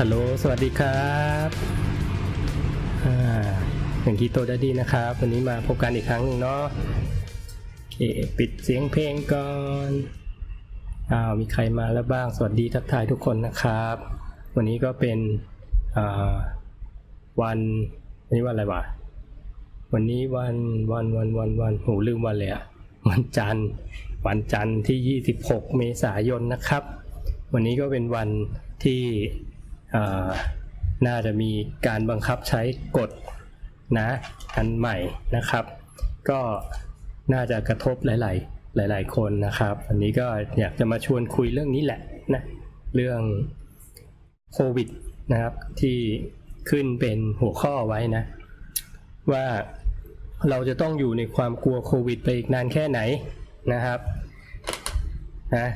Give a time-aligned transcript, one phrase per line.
[0.00, 1.10] ฮัลโหล สวัสดีครั
[1.46, 1.48] บ
[3.04, 3.16] อ่า
[4.04, 6.62] ย่างกีโตดัดดี้นะครับ วันนี้มาพบกันอีกครั้งหนึ่งเนาะ
[7.76, 7.96] โอเค
[8.38, 9.50] ปิดเสียงเพลงก่อ
[9.88, 9.90] น
[11.12, 13.96] อ้าว มีใครมาแล้วบ้าง สวัสดีทักทายทุกคนนะครับ
[14.56, 15.18] วันนี้ก็เป็น
[15.96, 16.34] อ่า
[17.42, 17.58] วัน
[18.26, 18.82] วันนี้วันอะไรวะ
[19.92, 20.56] วันนี้วัน
[20.92, 22.62] วันวันวันวันโหลืมวันเลยอะ
[23.08, 23.68] วันจันทร์
[24.26, 26.82] วันจันทร์ที่ 26 เมษายนนะครับ
[27.52, 28.28] วันนี้ก็เป็นวัน
[28.84, 29.02] ที่
[31.06, 31.50] น่าจะมี
[31.86, 32.62] การบังคับใช้
[32.98, 33.10] กฎ
[33.98, 34.08] นะ
[34.56, 34.96] อันใหม่
[35.36, 35.64] นะครับ
[36.30, 36.40] ก็
[37.32, 40.26] น่าจะกระทบหลาย ๆ หลาย ๆ คนนะครับ อันนี้ก็
[40.58, 42.00] อยากจะมาชวนคุยเรื่องนี้แหละ
[42.34, 42.42] นะ
[42.94, 43.20] เรื่อง
[44.54, 44.88] โควิด
[45.32, 45.96] นะครับที่
[46.70, 48.22] ขึ้นเป็นหัวข้อไว้นะ
[49.32, 49.46] ว่า
[50.50, 53.00] เราจะต้องอยู่ในความกลัวโควิดไปอีกนานแค่ไหน
[53.72, 54.00] นะครับ
[55.56, 55.68] นะ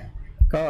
[0.55, 0.64] ก็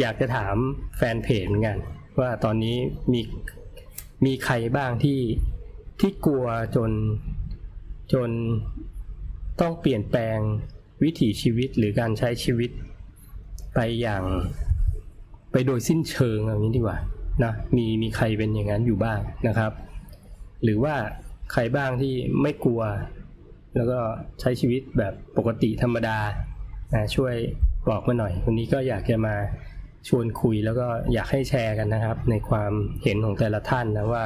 [0.00, 0.54] อยากจะถาม
[0.96, 1.78] แฟนเพจเหมือนกัน
[2.20, 2.76] ว่าตอนนี้
[3.12, 3.20] มี
[4.24, 5.20] มีใครบ้างที่
[6.00, 6.46] ที่กลัว
[6.76, 6.90] จน
[8.12, 8.30] จน
[9.60, 10.38] ต้องเปลี่ยนแปลง
[11.02, 12.70] วิถีชีวิตหรือการใช้ชีวิต
[13.74, 14.22] ไปอย่าง
[15.52, 16.98] ไปโดยสิ้นเชิงอย่างนี้ดีกว่า
[17.44, 19.72] นะมีมีใครเป็นอย่างนั้นอยู่บ้างนะครับ
[20.64, 20.94] หรือว่า
[21.52, 22.82] ใครบ้างที่ไม่กลัว
[23.76, 23.98] แล้วก็
[24.40, 26.18] ใช้ชีวิตแบบปกติธรรมดา
[26.94, 27.34] นะช่วย
[27.88, 29.34] บอกมาหน่อย วันนี้ก็อยากจะมา
[30.08, 32.72] ชวนคุยแล้วก็อยากให้แชร์กันนะครับ ในความ
[33.02, 34.24] เห็นของแต่ละท่านนะว่า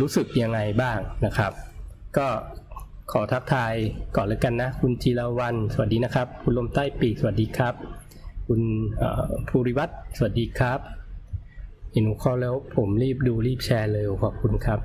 [0.00, 1.52] รู้สึกยังไงบ้างนะครับ
[2.16, 2.28] ก็
[3.12, 3.74] ขอทักทาย
[4.16, 7.74] ก่อนเลยกันนะ คุณจีรวันสวัสดีนะครับ คุณลมใต้ปีกสวัสดีครับ
[8.48, 8.60] คุณ
[9.48, 10.80] ภูริวัตรสวัสดีครับ
[11.92, 14.78] เห็นหัวข้อแล้วผมรีบดูรีบแชร์เลยขอบคุณครับ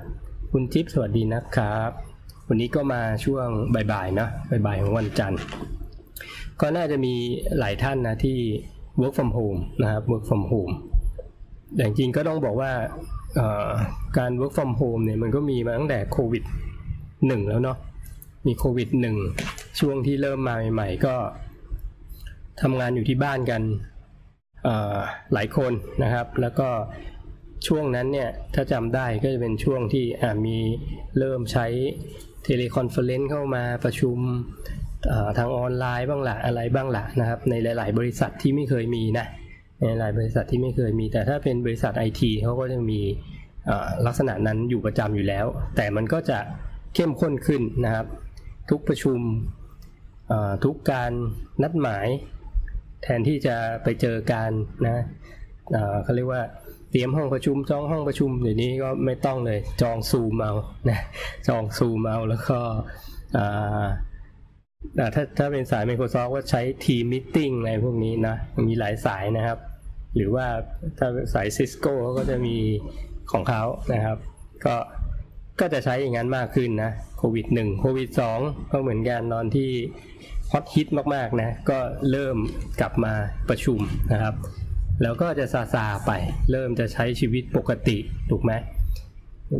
[0.52, 1.90] คุณจิ๊บสวัสดีนะครับ
[2.48, 4.28] วันนี้ก็มาช่วงบ่ายๆนะ
[4.66, 5.40] บ่ายๆของวันจันทร์
[6.60, 7.14] ก็น่าจะมี
[7.58, 8.38] หลายท่านนะที่
[9.00, 10.74] work from home นะครับ work from home
[11.74, 12.72] แต่จริงก็ต้องบอกว่า
[14.18, 16.44] การ work from home เนี่ยมันก็มีมาตั้งแต่โควิด
[17.26, 17.78] หนึ่งแล้วเนาะ
[18.46, 19.16] มีโควิดหนึ่ง
[19.80, 21.14] ช่วงที่เริ่มมาใหม่ๆก็
[22.62, 23.62] ทำงานอยู่ที่บ้านกัน
[25.32, 26.68] หลายคนนะครับ แล้วก็
[27.66, 30.04] ช่วงนั้นเนี่ยถ้าจำได้ก็จะเป็นช่วงที่
[30.46, 30.56] มี
[31.18, 31.66] เริ่มใช้
[32.44, 34.18] teleconference เข้ามาประชุม
[35.38, 39.26] ทางออนไลน์บ้างละอะไรบ้างละนะครับในหลาย ๆ บริษัทที่ไม่เคยมีนะ
[39.80, 43.00] ในหลายบริษัทที่ไม่เคยมี แต่ถ้าเป็นบริษัทไอทีเขาก็จะมี
[44.06, 45.46] ลักษณะนั้นอยู่ประจำอยู่แล้ว
[45.76, 46.38] แต่มันก็จะ
[46.94, 48.06] เข้มข้นขึ้นนะครับ
[48.70, 49.18] ทุกประชุม
[50.64, 51.12] ทุกการ
[51.62, 52.06] นัดหมาย
[53.02, 54.50] แทนที่จะไปเจอกัน
[54.86, 55.04] นะ
[56.02, 56.42] เขาเรียกว่า
[56.90, 60.52] เตรียมห้องประชุมจองห้องประชุมเดี๋ยวนี้ก็ไม่ต้องเลยจองซูมเอา
[60.88, 61.00] นะ
[61.48, 62.58] จองซูมเอาแล้วก็
[65.14, 68.36] ถ้าถ้าเป็นสาย Microsoft ก็ใช้ Team Meeting อะไรพวกนี้นะ
[68.68, 69.58] มีหลายสายนะครับ
[70.16, 70.46] หรือว่า
[70.98, 72.56] ถ้าสาย Cisco เขาก็จะมี
[73.32, 74.18] ของเขานะครับ
[74.64, 74.76] ก็
[75.60, 78.08] ก็จะใช้อย่างนั้นมากขึ้นนะโควิด1โควิด
[78.40, 79.70] 2ก็เหมือนกันตอนที่
[80.52, 81.78] ฮอตฮิตมากๆนะก็
[82.10, 82.36] เริ่ม
[82.80, 83.12] กลับมา
[83.48, 83.80] ประชุม
[84.12, 84.34] นะครับ
[85.02, 86.12] แล้วก็จะซาซาไป
[86.50, 87.98] เริ่มจะใช้ชีวิตปกติ
[88.30, 88.52] ถูกไหม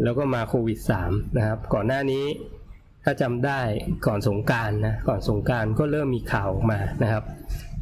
[0.05, 0.79] แล้วก็มาโควิด
[1.09, 2.25] 3นะครับ ก่อนหน้านี้
[3.09, 3.61] ถ้าจำได้
[4.07, 7.25] ก่อนสงการนะก่อนสงการก็เริ่มมีข่าวออกมานะครับ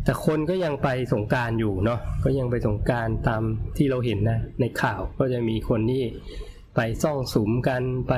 [0.04, 3.42] แต่คนก็ยังไปสงการอยู่เนาะก็ยังไปสงการตาม
[3.76, 6.04] ที่เราเห็นนะในข่าวก็จะมีคนที่
[6.74, 8.14] ไปซ่องสุมกันไป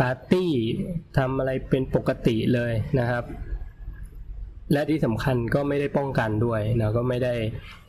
[0.00, 0.52] ปาร์ตี้
[1.18, 3.24] ทำอะไรเป็นปกติเลยนะครับ
[4.72, 7.34] และที่สำคัญก็ไม่ได้ป้องกันด้วยนะก็ไม่ได้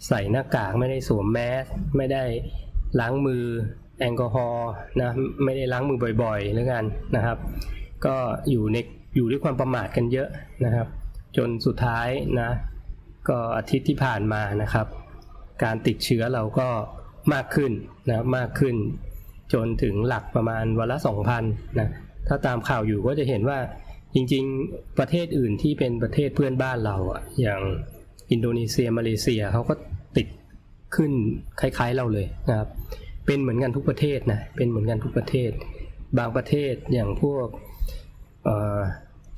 [0.07, 1.65] ใส่หน้ากากไม่ได้สวมแมส
[1.97, 2.23] ไม่ได้
[2.99, 3.43] ล้างมือ
[3.99, 4.69] แอลกอฮอล์
[5.01, 5.09] นะ
[5.43, 6.83] ไม่ได้ล้างมือบ่อยๆแล้วกัน
[7.15, 7.37] นะครับ
[8.05, 8.15] ก็
[8.49, 8.77] อยู่ใน
[9.15, 10.29] อยู่ด้วยความประมาทกันเยอะ
[10.65, 10.87] นะครับ
[11.37, 12.09] จนสุดท้าย
[12.41, 12.49] นะ
[13.29, 14.87] ก็อาทิตย์ที่ผ่านมานะครับ
[15.63, 16.67] การติดเชื้อเราก็
[17.33, 17.71] มากขึ้น
[18.09, 18.75] นะมากขึ้น
[19.53, 20.97] จนถึงหลักประมาณวันละ
[21.37, 21.89] 2,000นะ
[22.27, 23.59] ถ้าตามข่าวอยู่ก็จะเห็นว่า
[24.15, 27.61] จริงๆ ประเทศอื่นที่เป็นประเทศเพื่อนบ้านเราอะอย่าง
[28.31, 29.73] อินโดนีเซียมาเลเซียเขาก็
[30.17, 30.27] ติด
[30.95, 31.11] ขึ้น
[31.61, 32.69] คล้ายๆเราเลยนะครับ
[33.25, 35.51] เป็นเหมือนกันทุกประเทศนะเป็นเหมือนกันทุกประเทศ
[36.17, 37.47] บางประเทศอย่างพวก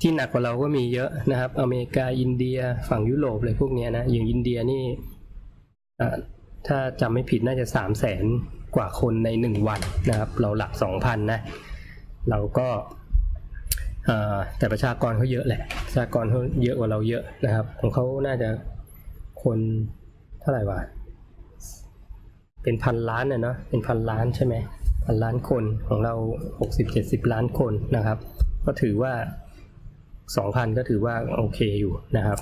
[0.00, 4.84] ที่หนักกว่าเราก็มีเยอะนะครับ อเมริกาอินเดียฝั่งยุโรปอะไรพวกนี้นะอย่างอินเดียนี่
[6.66, 8.24] ถ้าจำไม่ผิดน่าจะสามแสน
[8.76, 9.80] กว่าคนในหนึ่งวัน
[10.10, 11.40] นะครับ เราหลักสองพันนะ
[12.30, 12.68] เราก็
[14.58, 18.48] แต่ประชากรเขาเยอะแหละประชากรเขาเยอะกว่าเราเยอะนะครับ ของเขาน่าจะ
[19.42, 19.58] คน
[20.40, 20.78] เท่าไหร่วะ
[22.62, 24.54] เป็นพันล้านเนาะเป็นพันล้านใช่ไหม
[25.24, 26.14] ล้านคนของเรา
[26.60, 28.18] หกสิบเจ็ดสิบล้านคนนะครับ
[28.64, 29.12] ก็ถือว่า
[30.36, 32.38] สองพันก็ถือว่าโอเคอยู่นะครับ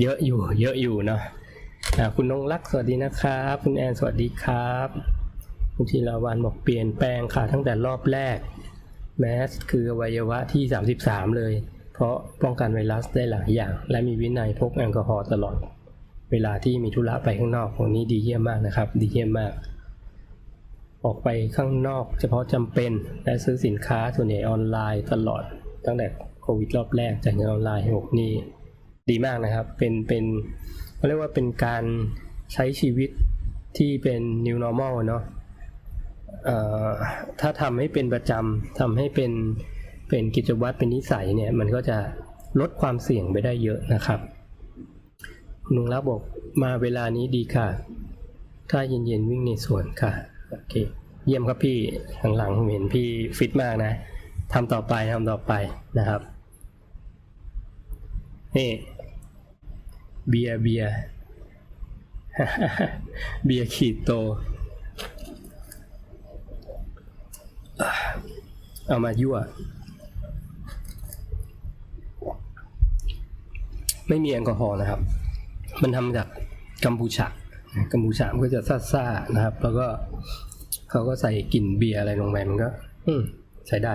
[0.00, 1.20] เยอะอยู่เยอะอยู่เนาะ
[2.14, 4.88] คุณนงรักสวัสดีนะครับ คุณแอนสวัสดีครับ
[5.74, 8.38] คุณธีรวันบอกเปลี่ยนแปลงค่ะตั้งแต่รอบแรก
[9.18, 10.62] แมสคืออวัยวะที่
[10.98, 11.52] 33 เลย
[11.94, 15.56] เพราะป้องกันไวรัสได้หลายอย่าง และมีวินัยพกแอลกอฮอล์ตลอด
[16.32, 19.52] เวลาที่มีธุระไปข้างนอกตรงนี้ดีเยี่ยมมากนะครับ ดีเยี่ยมมาก
[21.08, 22.92] ออกไปข้างนอก เฉพาะจำเป็น
[23.24, 25.42] และซื้อสินค้าส่วนใหญ่ออนไลน์ตลอด
[25.86, 26.06] ตั้งแต่
[26.42, 28.32] โควิดรอบแรกจากเงินออนไลน์หกนี่
[29.10, 30.24] ดีมากนะครับ เป็นเป็น
[30.96, 31.84] เขาเรียกว่าเป็นการ
[32.52, 33.10] ใช้ชีวิต
[33.78, 35.22] ที่เป็น new normal เนาะ
[37.40, 39.32] ถ้าทำให้เป็นประจำทำให้เป็น
[40.08, 41.98] เป็นกิจวัตรเป็นนิสัยเนี่ยมันก็จะ
[42.60, 44.20] ลดความเสี่ยงไปได้เยอะนะครับ
[45.74, 46.20] นุงรับบอก
[46.62, 47.66] มาเวลานี้ดีค่ะ
[48.70, 50.12] ถ้าเย็นๆวิ่งในสวนค่ะ
[50.50, 50.74] โอเค
[51.26, 51.76] เยี่ยมครับพี่
[52.36, 53.08] หลังๆผมเห็นพี่
[53.38, 53.92] ฟิตมากนะ
[54.52, 55.52] ทำต่อไปทำต่อไป
[55.98, 56.20] นะครับ
[58.56, 58.70] นี่
[60.28, 60.84] เบียเบีย
[63.44, 64.12] เบียขีดโต
[68.86, 69.36] เอามายั่ว
[74.08, 75.00] ไม่มีแอลกอฮอล์นะครับ
[75.82, 76.28] มันทำจาก
[76.84, 77.26] กัมพูชา
[77.92, 78.60] กัมพูชามันก็จะ
[78.92, 79.86] ซ่าๆนะครับ แล้วก็
[80.90, 82.68] เขาก็ใส่กลิ่นเบียร์อะไรลงไปมันก็
[83.06, 83.22] อืม
[83.68, 83.94] ใช้ได้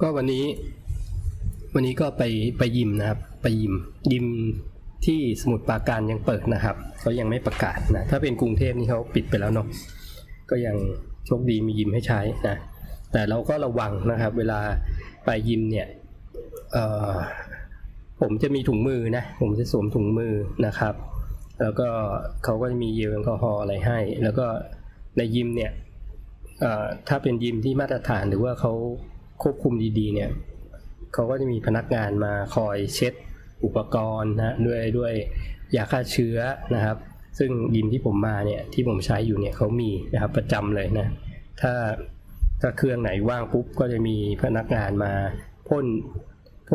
[0.00, 0.44] ก็วันนี้
[1.74, 2.22] วันนี้ก็ไป
[2.58, 3.74] ไปยิมนะครับ ไปยิม
[4.12, 4.26] ยิม
[5.06, 9.66] ที่สมุทรปราการยังเปิดนะครับเขายังไม่ประกาศนะถ้าเป็นกรุงเทพนี่เขาปิดไปแล้วเนาะ
[10.50, 10.76] ก็ยัง
[11.26, 12.56] โชคดีมียิมให้ใช้นะ
[13.12, 14.58] แต่เราก็ระวังนะครับ เวลา
[15.24, 15.86] ไปยิมเนี่ย
[18.20, 20.34] ผมจะมีถุงมือนะ ผมจะสวมถุงมือ
[20.66, 20.94] นะครับ
[21.60, 21.88] แล้วก็
[22.44, 24.46] เขาก็จะมีเยลแอลกอฮอล์อะไรให้ แล้วก็
[25.16, 25.72] ในยิมเนี่ย
[27.08, 28.72] ถ้าเป็นยิมที่มาตรฐานหรือว่าเขา
[29.42, 30.30] ควบคุมดีๆเนี่ย
[31.14, 33.14] เขาก็จะมีพนักงานมาคอยเช็ด
[33.64, 35.12] อุปกรณ์นะด้วยด้วย
[35.76, 36.38] ยาฆ่าเชื้อ
[36.74, 36.96] นะครับ
[37.38, 41.06] ซึ่งยิมที่ผมมาเนี่ยที่ผมใช้อยู่เนี่ยเขามีนะครับประจำเลยนะ
[41.60, 41.72] ถ้า
[42.60, 45.12] ถ้าเครื่องไหนว่างปุ๊บก็จะมีพนักงานมา
[45.68, 45.86] พ่น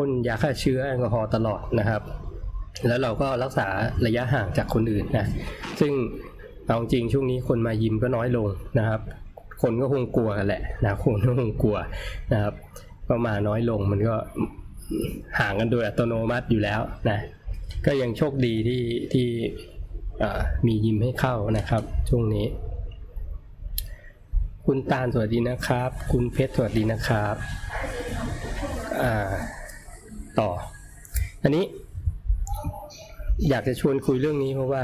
[0.04, 2.02] ่นยาฆ่าเชื้อแอลกอฮอล์ตลอดนะครับ
[2.86, 3.66] แล้วเราก็รักษา
[4.06, 5.26] ระยะห่างจากคนอื่นนะ
[5.80, 5.92] ซึ่ง
[6.66, 8.48] เอาจริงช่วงนี้คนมายิมก็น้อยลง
[8.78, 9.00] นะครับ
[9.62, 11.76] คนก็คงกลัวกันแหละนะคนก็คงกลัว
[12.32, 12.54] นะครับ
[13.08, 14.16] ก็มาน้อยลงมันก็
[15.38, 17.18] ห่างกันโดยอัตโนมัติอยู่แล้วนะ
[17.86, 19.26] ก็ยังโชคดีที่ที่
[20.66, 22.46] มียิมให้เข้านะครับ ช่วงนี้
[24.66, 27.36] คุณตาลสวัสดีนะครับ คุณเพชรสวัสดีนะครับ
[30.40, 30.48] ต่อ
[31.42, 31.64] อันนี้
[33.48, 34.82] อยากจะชวนคุยเรื่องนี้เพราะว่า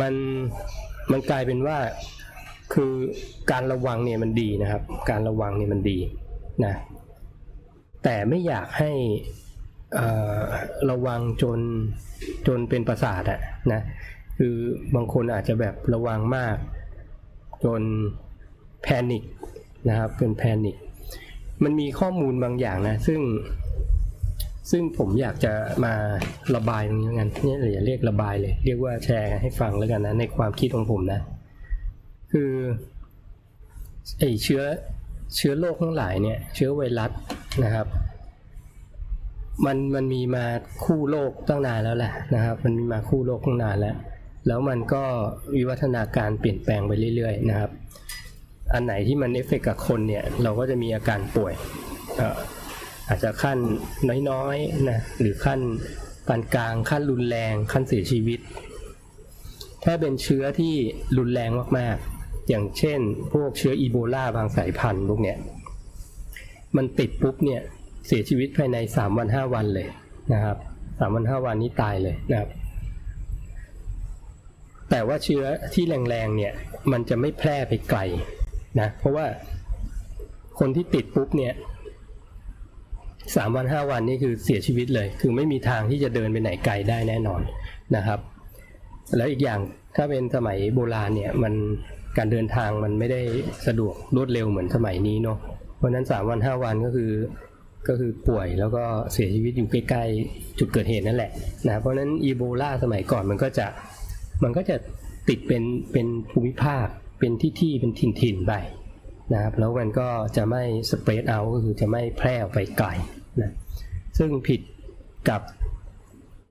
[0.00, 0.14] มัน
[1.12, 1.78] มันกลายเป็นว่า
[2.74, 2.92] คือ
[3.50, 5.98] การระวังเนี่ยมันดีนะครับ การระวังเนี่ยมันดี
[6.64, 6.74] นะ
[8.04, 8.92] แต่ไม่อยากให้
[10.90, 11.60] ระวังจน
[12.46, 13.40] จนเป็นประสาทอะ
[13.72, 13.80] นะ
[14.38, 14.54] คือ
[14.94, 16.56] บางคนอาจจะแบบระวังมาก
[17.64, 17.82] จน
[18.82, 19.22] แพนิค
[19.88, 20.76] นะครับเป็นแพนิค
[21.64, 23.20] มันมีข้อมูลบางอย่างนะ ซึ่ง
[24.70, 25.52] ซึ่งผมอยากจะ
[25.84, 25.94] มา
[26.54, 31.20] ระบายตรงนี้กันนี่อย่าเรียกระบายเลย เรียกว่าแชร์ให้ฟังแล้วกันนะในความคิดของผมนะ
[32.32, 32.52] คือ
[34.18, 34.62] ไอเชื้อ
[35.36, 37.10] เชื้อโรคทั้งหลายเนี่ย เชื้อไวรัส
[37.64, 37.86] นะครับ
[39.66, 40.44] มันมันมีมา
[40.84, 43.96] คู่โลกตั้งนานแล้วแหละนะครับ มันมีมาคู่โลกตั้งนานแล้ว
[44.46, 45.02] แล้วมันก็
[45.54, 47.70] วิวัฒนาการเปลี่ยนแปลงไปเรื่อยๆนะครับ
[48.72, 51.54] อันไหนที่มันเอฟเฟกกับคนเนี่ย เราก็จะมีอาการป่วย
[53.08, 53.58] อาจจะขั้น
[54.30, 55.60] น้อยๆนะหรือขั้น
[56.28, 58.40] ปานกลางขั้นรุนแรงขั้นเสียชีวิต
[59.84, 60.74] ถ้าเป็นเชื้อที่
[61.18, 63.00] รุนแรงมากๆ อย่างเช่น
[63.32, 65.38] พวกเชื้ออีโบลาบางสายพันธุ์พวกเนี้ย
[66.76, 67.60] มันติดปุ๊บเนี่ย
[68.06, 69.86] เสียชีวิตภายในสามวันห้าวันเลย
[70.32, 70.56] นะครับ
[70.98, 72.50] สามวันห้าวันนี้ตายเลยนะครับ
[74.90, 76.52] แต่ว่าเชื้อที่แรงๆเนี่ย
[76.92, 78.00] มันจะไม่แพร่ไปไกล
[78.80, 79.26] นะเพราะว่า
[80.58, 81.52] คนที่ติดปุ๊บเนี่ย
[83.36, 87.40] สามวันห้าวันนี่คือเสียชีวิตเลย คือไม่มีทางที่จะเดินไปไหนไกลได้แน่นอน
[87.96, 88.20] นะครับ
[89.16, 89.60] แล้วอีกอย่าง
[89.96, 91.54] ถ้าเป็นสมัยโบราณเนี่ยมัน
[92.18, 93.20] การเดินทางมันไม่ได้
[93.66, 95.38] สะดวกรวดเร็วเหมือนสมัยนี้เนาะ
[95.76, 97.12] เพราะนั้นสามวันห้าวันก็คือ
[97.88, 101.30] ก็คือป่วยแล้วก็เสียชีวิตอยู่ใกล้ๆจุดเกิดเหตุนั่นแหละ
[101.66, 103.66] นะเพราะนั้นอีโบลาสมัยก่อนมันก็จะ
[104.42, 104.76] มันก็จะ
[105.28, 106.86] ติดเป็นเป็นภูมิภาค
[107.18, 108.54] เป็นที่ที่เป็นถิ่นๆไป
[109.34, 112.88] นะครับแล้วมันก็จะไม่สเปรดเอาก็คือจะไม่แพร่ออกไปไกล
[113.42, 113.52] นะ
[114.18, 114.60] ซึ่งผิด
[115.30, 115.40] กับ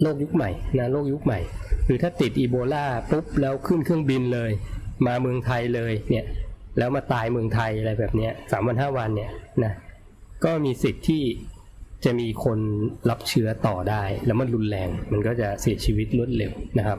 [0.02, 1.40] โลกยุคใหม่นะโลกยุคใหม่
[1.88, 4.52] คือถ้าติดอีโบลาปุ๊บแล้วขึ้นเครื่องบินเลย
[5.06, 6.26] มาเมืองไทยเลยเนี่ย
[6.78, 9.32] แล้วมาตายเมืองไทยอะไรแบบนี้สามวันห้าวันเนี่ย
[9.64, 9.74] นะ
[10.44, 11.24] ก็มีสิทธิ์ที่
[12.06, 12.60] จะมีคน
[13.10, 16.98] รับเชื้อต่อได้ แล้วมันรุนแรง มันก็จะเสียชีวิตรวดเร็วนะครับ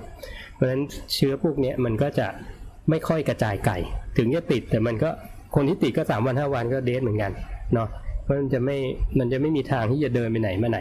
[0.55, 0.83] เพราะฉะนั้น
[1.15, 2.27] เชื้อพวกนี้มันก็จะ
[2.91, 3.75] ไม่ค่อยกระจายไกล
[4.17, 5.11] ถึงจะติดแต่มันก็
[5.55, 7.33] คนที่ติดก็สามวันห้าวันก็เดทเหมือนกัน
[7.75, 7.89] เนาะ
[8.29, 8.77] เพราะมันจะไม่
[9.19, 10.81] มันจะไม่มีทางที่จะเดินไปไหนมาไหน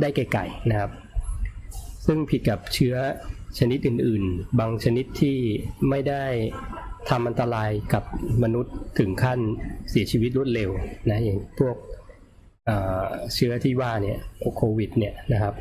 [0.00, 0.90] ได้ไกลๆนะครับ
[2.06, 2.94] ซึ่งผิดกับเชื้อ
[3.58, 5.36] ชนิดอื่นๆ บางชนิดที่
[5.90, 6.24] ไม่ได้
[7.10, 8.04] ทำอันตรายกับ
[8.42, 9.38] มนุษย์ถึงขั้น
[9.90, 10.70] เสียชีวิตรวดเร็ว
[11.10, 11.76] นะอย่างพวก
[12.66, 14.18] เอ่อเชื้อที่ว่าเนี่ย
[14.56, 15.54] โควิดเนี่ยนะครับ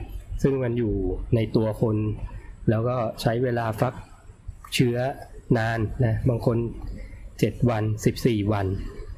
[0.44, 0.94] ซึ่งมันอยู่
[1.36, 1.96] ในตัวคน
[2.70, 3.94] แล้วก็ใช้เวลาฟัก
[4.76, 4.98] เชื้อ
[5.58, 6.58] นานนะบางคน
[7.14, 7.84] 7 วัน
[8.18, 8.68] 14 วัน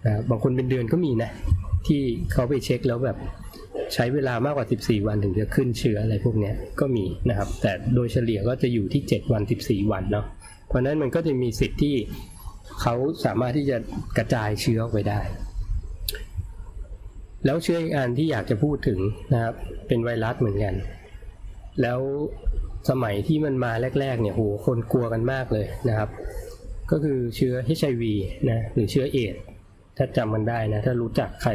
[0.05, 1.31] นะบางคนเป็นเดือนก็มีนะ
[1.87, 3.17] ที่เขาไปเช็คแล้วแบบ
[3.93, 10.25] ใช้เวลามากกว่า 14 วันถึงจะขึ้นเชื้ออะไรพวกนี้ก็มีนะครับ แต่โดยเฉลี่ยก็จะอยู่ที่ 7 วัน 14 วันเนาะ
[10.67, 11.95] เพราะนั้นมันก็จะมีสิทธิ์ที่
[12.81, 12.95] เขา
[13.25, 13.77] สามารถที่จะ
[14.17, 15.19] กระจายเชื้อออกไปได้
[17.45, 18.99] แล้วเชื้ออีกอันที่อยากจะพูดถึง
[19.33, 19.55] นะครับ
[19.87, 20.75] เป็นไวรัสเหมือนกัน
[21.81, 21.99] แล้ว
[22.89, 26.09] สมัยที่มันมาแรก ๆ เนี่ยโหคนกลัวกันมากเลยนะครับ
[26.91, 28.03] ก็คือเชื้อ HIV
[28.49, 29.35] นะหรือเชื้อเอด
[30.01, 31.51] ถ้าจำมันได้นะ ถ้ารู้จักใคร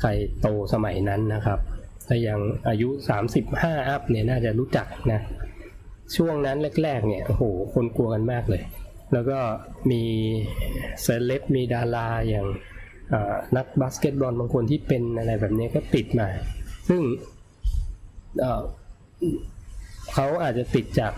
[0.00, 1.58] ใครโตสมัยนั้นนะครับ
[2.08, 2.88] ถ้ายังอายุ
[3.38, 5.20] 35 อัพเนี่ยน่าจะรู้จักนะ
[6.16, 7.42] ช่วงนั้นแรก ๆ เนี่ยโอ้โห
[7.74, 8.62] คนกลัวกันมากเลย
[9.12, 9.38] แล้วก็
[9.90, 10.02] มี
[11.02, 12.46] เซเลบมีดาราอย่าง
[13.56, 16.28] นักบาสเกตบอลบางคนที่เป็นอะไรแบบนี้ก็ติดมา
[16.88, 17.02] ซึ่ง
[18.40, 21.12] เเขาอาจจะติดจาก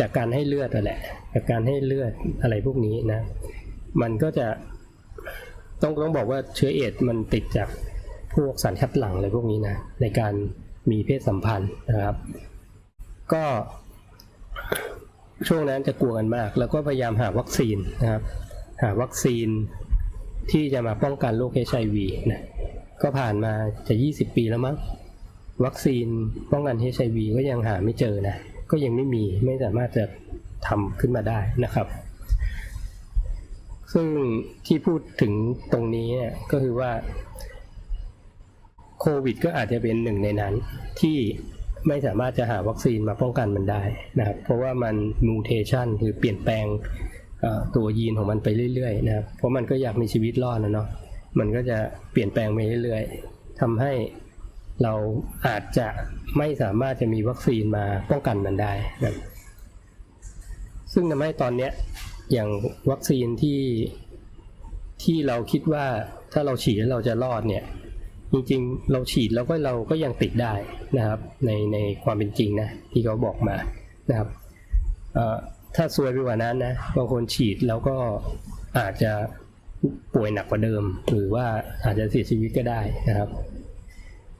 [0.00, 1.00] จากการให้เลือดนั่แหละ
[1.34, 3.20] จากการให้เลือดอะไรพวกนี้นะ
[4.02, 4.46] มันก็จะ
[5.82, 7.68] ต้องต้องบอกว่าเชื้อเอดส์มันติดจาก
[8.34, 10.34] พวกสารคัดหลั่งอะไรพวกนี้นะในการ
[10.90, 12.16] มีเพศสัมพันธ์นะครับ
[13.32, 13.44] ก็
[15.48, 18.22] ช่วงนั้นจะกลัวกันมาก แล้วก็พยายามหาวัคซีนนะครับ
[18.82, 19.48] หาวัคซีน
[20.50, 21.96] ที่จะมาป้องกันโรค HIV
[22.30, 22.42] นะ
[23.02, 23.52] ก็ผ่านมา
[23.88, 24.76] จะ 20 ปีแล้วมั้ง
[25.64, 26.06] วัคซีน
[26.52, 28.36] ป้องกัน HIV ก็ยังหาไม่เจอนะ
[28.70, 30.04] ก็ยังไม่มีไม่สามารถจะ
[30.66, 31.86] ทำขึ้นมาได้นะครับ
[33.92, 34.08] ซึ่ง
[34.66, 35.32] ที่พูดถึง
[35.72, 36.90] ตรงนี้เนี่ยก็คือว่า
[39.00, 40.54] โควิด ก็อาจจะเป็นหนึ่งในนั้น
[41.00, 41.18] ที่
[41.88, 43.82] ไม่สามารถจะหาวัคซีนมาป้องกันมันได้
[44.18, 44.94] นะครับ เพราะว่ามัน
[45.26, 46.66] มูเทชันคือเปลี่ยนแปลง
[47.76, 50.88] ตัวยีนของมันไปเรื่อยๆนะครับ เพราะมันก็อยากมีชีวิตรอดนะเนาะ
[51.38, 51.78] มันก็จะ
[52.12, 53.92] เปลี่ยนแปลงไปเรื่อยๆทำให้
[54.82, 54.94] เรา
[55.46, 55.88] อาจจะ
[56.38, 59.16] ไม่สามารถจะมีวัคซีนมาป้องกันมันได้นะครับ
[60.92, 61.72] ซึ่งทำให้ตอนเนี้ย
[62.32, 62.48] อย่าง
[62.90, 63.60] วัคซีนที่
[65.02, 65.84] ที่เราคิดว่า
[66.32, 67.64] ถ้าเราฉีดแล้วเราจะรอดเนี่ย
[68.32, 70.54] จริงๆ เราฉีดแล้วก็เราก็ยังติดได้
[70.96, 73.56] นะครับ ในในความเป็นจริงนะที่เขาบอกมา
[74.10, 74.28] นะครับ
[75.76, 77.96] ถ้าซวยไปกว่านั้นนะบางคนฉีดแล้วก็
[78.78, 79.12] อาจจะ
[80.14, 81.46] ป่วยหนักกว่าเดิม หรือว่า
[81.84, 83.28] อาจจะเสียชีวิตก็ได้นะครับ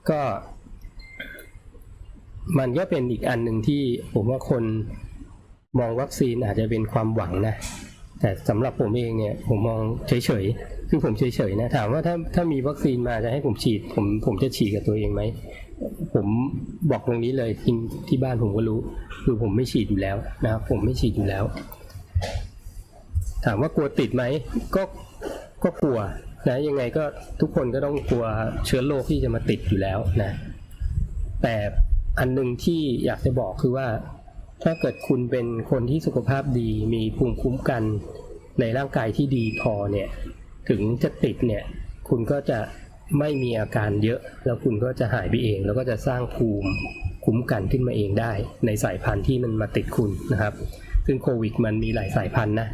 [0.09, 0.21] ก็
[2.59, 3.81] มันก็เป็นอีกอันหนึ่งที่
[4.13, 4.63] ผมว่าคน
[5.79, 7.55] มองวัคซีนอาจจะเป็นความหวังนะ
[8.19, 15.21] แต่สำหรับผมเองเนี่ยผมมองเฉยๆคือผมเฉยๆนะถามว่าถ้าถ้ามีวัคซีนมาจะให้ผมฉีด ผมผมจะฉีดกับตัวเองไหม
[16.13, 16.27] ผม
[16.91, 18.79] บอกตรงนี้เลยจริงที่บ้านผมก็รู้
[19.23, 21.43] คือผมไม่ฉีดอยู่แล้วนะครับผมไม่ฉีดอยู่แล้ว
[23.45, 24.23] ถามว่ากลัวติดไหม
[24.75, 24.83] ก็
[25.63, 25.99] ก็กลัว
[26.47, 27.03] นะยังไงก็
[27.41, 28.25] ทุกคนก็ต้องกลัว
[28.65, 30.31] เชื้อโรคที่จะมาติดอยู่แล้วนะ
[31.43, 31.55] แต่
[32.19, 33.87] อันหนึ่งที่อยากจะบอกคือว่า
[34.63, 37.83] ถ้าเกิดคุณเป็นคนที่สุขภาพดีมีภูมิคุ้มกัน
[38.59, 40.07] ในร่างกายที่ดีพอเนี่ย
[40.69, 41.63] ถึงจะติดเนี่ย
[42.09, 42.59] คุณก็จะ
[43.19, 46.69] ไม่มีอาการเยอะ แล้วคุณก็จะหายไปเอง แล้วก็จะสร้างภูมิ
[47.25, 48.31] คุ้มกันขึ้นมาเองได้
[48.65, 50.53] ในสายพันธุ์ที่มันมาติดคุณนะครับ
[51.05, 52.67] ซึ่งโควิดมันมีหลายสายพันธุ์นะ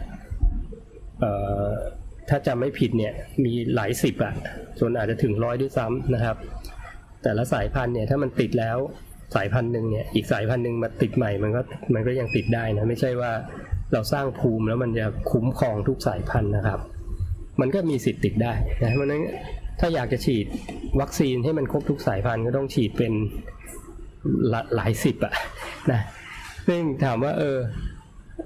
[2.29, 3.13] ถ้าจำไม่ผิดเนี่ย
[3.45, 4.33] มีหลายสิบอะ
[4.79, 6.37] จนอาจจะถึงร้อยด้วยซ้ำนะครับ
[7.23, 8.77] แต่ละสายพันธุ์เนี่ยถ้ามันติดแล้ว
[9.35, 11.61] สายพันธุ์หนึ่งเนี่ยอีกสายพันธุ์หนึ่งมาติดใหม่มันก็
[11.93, 13.31] มันก็ยังติดได้นะไม่ใช่ว่า
[13.93, 16.79] เราสร้างภูมิแล้วมันจะคุ้มครองทุกสายพันธุ์นะครับ
[17.61, 19.23] มันก็มีสิทธิ์ติดได้นะเพราะนั้น
[19.79, 20.45] ถ้าอยากจะฉีด
[21.01, 23.13] วัคซีนให้มันครบทุกสายพันธุ์ก็ต้องฉีดเป็น
[24.49, 25.33] หลาหลายสิบอะ
[25.91, 26.01] นะ
[26.67, 27.57] ซึ่งถามว่าเออ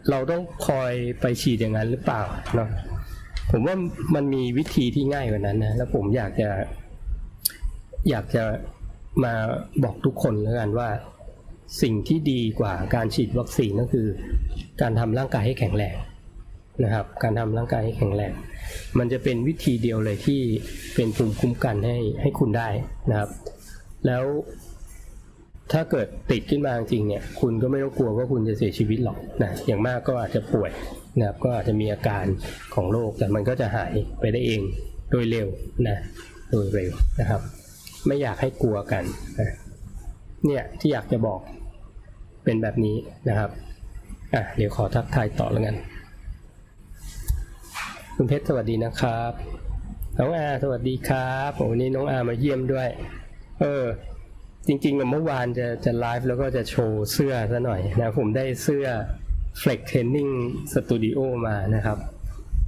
[0.09, 2.21] เราต้องคอยไปฉีดอย่างนั้นหรือเปล่า
[2.55, 2.69] เนาะ
[3.51, 3.75] ผมว่า
[4.15, 6.49] มันมีวิธีที่ง่ายกว่านั้นนะแล้วผมอยากจะ
[8.09, 8.43] อยากจะ
[9.23, 9.33] มา
[9.83, 10.89] บอกทุกคนแล้วกันว่า
[11.81, 14.07] สิ่งที่ดีกว่าการฉีดวัคซีนก็คือ
[14.81, 15.95] การทำร่างกายให้แข็งแรง
[16.83, 18.31] นะครับ การทำร่างกายให้แข็งแรง
[18.97, 20.41] มันจะเป็นวิธีเดียวเลยที่
[20.95, 22.69] เป็นภูมิคุ้มกันให้ให้คุณได้
[23.09, 23.29] นะครับ
[24.07, 24.23] แล้ว
[25.71, 30.71] ถ้าเกิดติดขึ้นมาจริงเนี่ย คุณก็ไม่ต้องกลัวว่าคุณจะเสียชีวิตหรอกนะ อย่างมากก็อาจจะป่วย
[31.17, 32.25] นะครับ ก็อาจจะมีอาการ
[32.75, 34.61] ของโรคแต่มันก็จะหายไปได้เอง
[35.11, 35.47] โดยเร็ว
[35.87, 35.97] นะ
[36.51, 37.41] โดยเร็วนะครับ
[38.07, 39.03] ไม่อยากให้กลัวกัน
[40.45, 41.39] เนี่ยที่อยากจะบอก
[42.43, 42.97] เป็นแบบนี้
[43.29, 43.49] นะครับ
[44.33, 45.75] อะเดี๋ยวขอทักทายต่อแล้วกัน
[48.15, 49.31] คุณเพชรสวัสดีนะครับ
[50.17, 52.89] น้องอาสวัสดีครับวันนี้น้องอามาเยี่ยมด้วย
[53.61, 53.85] เออ
[54.67, 58.85] จริงๆเมื่อวานจะจะไลฟ์แล้วก็จะโชว์เสื้อซะหน่อยนะผมได้เสื้อ
[59.61, 60.33] Flex Training
[60.73, 61.97] Studio มานะครับ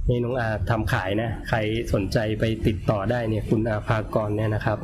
[0.08, 1.58] นี่น้องอาทำขายนะ ใคร
[1.92, 4.78] สนใจไปติดต่อได้เนี่ยคุณอาภากรเนี่ยนะครับ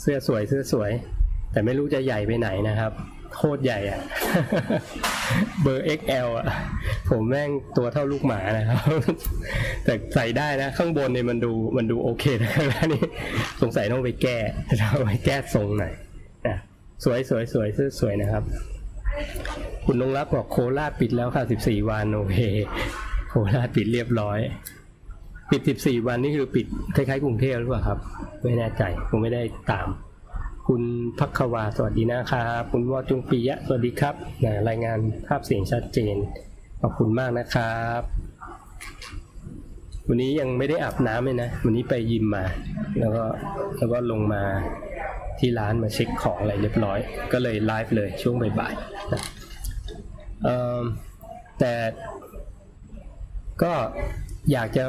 [0.00, 0.90] เสื้อสวยเสื้อสวย
[1.52, 2.92] แต่ไม่รู้จะใหญ่ไปไหนนะครับ
[3.36, 4.00] โคตรใหญ่อะ
[5.62, 6.46] เบอร์ XL อะ
[7.10, 8.78] ผมแม่งตัวเท่าลูกหมานะครับ
[9.84, 13.02] แต่ใส่ได้นะ ข้างบนเนี่ยมันดูมันดูโอเคนะข้างล่างนี่
[13.62, 14.38] สงสัยต้องไปแก้
[14.94, 15.92] ต้องไปแก้ทรงหน่อย
[16.46, 16.56] นะ
[17.04, 18.42] สวยสวยสวยเสื้อสวยนะครับ
[19.84, 22.38] คุณนงรับบอกโคราชปิดแล้วค่ะ 14 วันโอเค
[23.30, 24.38] โคราชปิดเรียบร้อย
[25.50, 27.98] ปิด14วันนี่คือปิดคล้ายๆกรุงเทพหรือเปล่าครับ
[28.42, 29.86] ไม่แน่ใจผมไม่ได้ตาม
[30.68, 30.82] คุณ
[31.18, 36.16] พักขวาสวัสดีนะครับคุณวอจุงปียะสวัสดีครับนะรายงานภาพเสียงชัดเจน
[36.80, 38.02] ขอบคุณมากนะครับ
[40.08, 42.44] วันนี้ยังไม่ได้อาบน้ำเลยนะ วันนี้ไปยิมมา
[42.98, 43.24] แล้วก็
[43.78, 44.42] แล้วก็ลงมา
[45.38, 46.98] ที่ร้านมาเช็คของอะไรเรียบร้อย
[47.32, 49.22] ก็เลยไลฟ์เลยช่วงบ่ายๆนะ
[51.60, 51.72] แต่
[53.62, 53.72] ก็
[54.52, 54.84] อยากจะ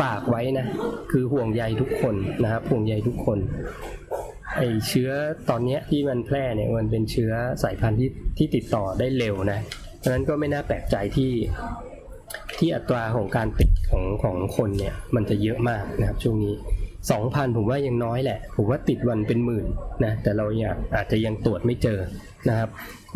[0.00, 0.66] ฝากไว้นะ
[1.10, 3.38] คือห่วงใยทุกคนนะครับ ห่วงใยทุกคน
[4.56, 5.10] ไอเชื้อ
[5.50, 7.32] ตอนเนี้ยที่มันแพร่เนี่ยมันเป็นเชื้อ
[7.62, 9.60] สายพันธุ์ที่ที่ติดต่อได้เร็วนะ
[9.98, 11.32] เพราะฉะนั้นก็ไม่น่าแปลกใจที่
[12.58, 16.54] ที่อัตราของการติดของของคนเนี่ยมันจะเยอะมากนะครับช่วงนี้
[17.10, 19.66] สองพันผมว่ายังน้อยแหละ ผมว่าติดวันเป็นหมื่น
[20.04, 21.98] นะแต่เราอยากอาจจะยังตรวจไม่เจอ
[22.48, 22.68] นะครับ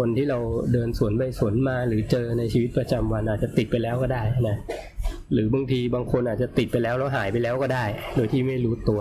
[0.03, 0.39] คนที่เรา
[0.73, 4.57] เดินสวนไปสวนมาหรือเจอในชีวิตประจำวันอาจจะติดไปแล้วก็ได้นะ
[5.33, 9.01] หรือบางทีบางคนอาจจะติดไปแล้วแล้วหายไปแล้วก็ได้ โดยที่ไม่รู้ตัว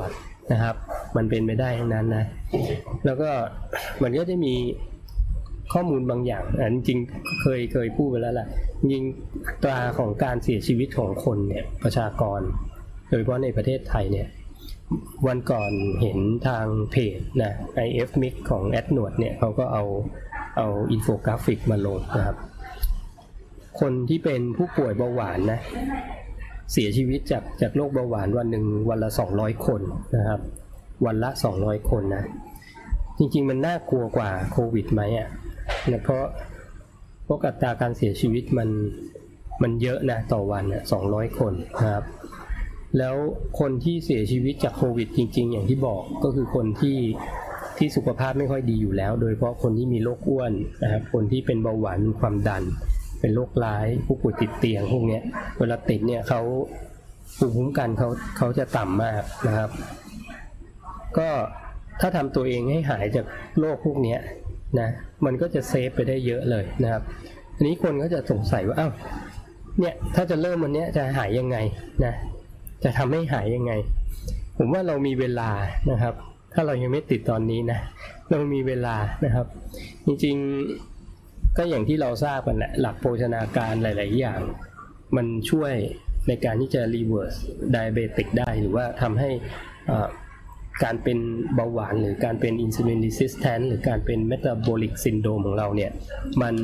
[0.51, 0.75] นะครับ
[1.17, 2.25] มันเป็นไปได้ทั้งนั้นนะ
[3.05, 3.31] แล้วก็
[4.03, 4.53] มันก็จะมี
[5.73, 6.99] ข้อมูลบางอย่างอันจริง
[7.41, 8.47] เคยเคยพูดไปแล้วล่ะ
[8.81, 9.03] จริง
[9.63, 12.39] ตราของการเสียชีวิตของคนเนี่ยประชากร
[13.09, 14.27] โดยเฉพาะในประเทศไทยเนี่ย
[15.27, 15.71] วันก่อน
[16.01, 17.53] เห็นทางเพจนะ
[17.85, 19.83] IF Mix ของแอดนวดเนี่ยเขาก็เอา
[20.59, 22.37] เอาอินโฟกราฟิกมาลงนะครับ
[23.79, 25.59] คนที่เป็นผู้ป่วยเบาหวานนะ
[26.73, 29.81] เสียชีวิตจากจากโรคเบาหวานวันหนึ่งวันละ 200 คน
[30.15, 30.39] นะครับ
[31.05, 32.23] วันละ 200 คนนะ
[33.17, 35.27] จริงๆมันน่ากลัวกว่าโควิดไหมอะ
[35.91, 36.25] นะเพราะ
[37.25, 38.69] เพราะอัตราการเสียชีวิตมัน
[39.63, 42.05] มันเยอะนะต่อวันอะ200คนนะครับ
[42.97, 43.15] แล้ว
[43.59, 46.97] คนที่เสียชีวิตจากโควิดจริง ๆ อย่างที่บอกก็คือคนที่
[47.79, 50.51] ที่สุขภาพไม่ค่อยดีอยู่แล้ว โดยเฉพาะคนที่มีโรคอ้วน
[50.83, 52.63] นะครับคนที่เป็นเบาหวานความดัน
[53.19, 55.19] เป็นโรคร้ายผู้ป่วยติดเตียงพวกนี้
[55.59, 56.41] เวลาติดเนี่ยเขา
[57.37, 59.69] ภูมิคุ้มกันเขาเขาจะต่ำมากนะครับ
[61.17, 61.29] ก็
[62.01, 63.25] ถ้าทำตัวเองให้หายจาก
[63.59, 64.17] โรคพวกนี้
[64.79, 64.89] นะ
[65.25, 67.03] มันก็จะเซฟไปได้เยอะเลยนะครับ
[67.55, 68.91] ทีนี้คนก็จะสงสัยว่าอ้าว
[69.79, 71.57] เนี่ยถ้าจะเริ่มวันนี้จะหายยังไง
[72.05, 72.13] นะ
[72.83, 73.71] จะทำให้หายยังไง
[74.57, 75.49] ผมว่าเรามีเวลา
[75.91, 76.13] นะครับ
[76.53, 77.79] ถ้าเรายังไม่ติดตอนนี้นะ
[78.29, 79.47] เรามีเวลานะครับ
[80.05, 84.39] จริงๆก็อย่างที่เราทราบกันแหละหลักโภชนาการหลาย ๆ อย่าง
[85.15, 85.73] มันช่วย
[86.27, 87.37] ในการที่จะ reverse
[87.75, 89.29] diabetic ได้หรือว่าทำให้
[90.83, 91.17] การเป็น
[91.55, 95.91] เบาหวานหรือการเป็น insulin resistant หรือการเป็น metabolic syndrome ของเราเนี่ย
[96.41, 96.55] มัน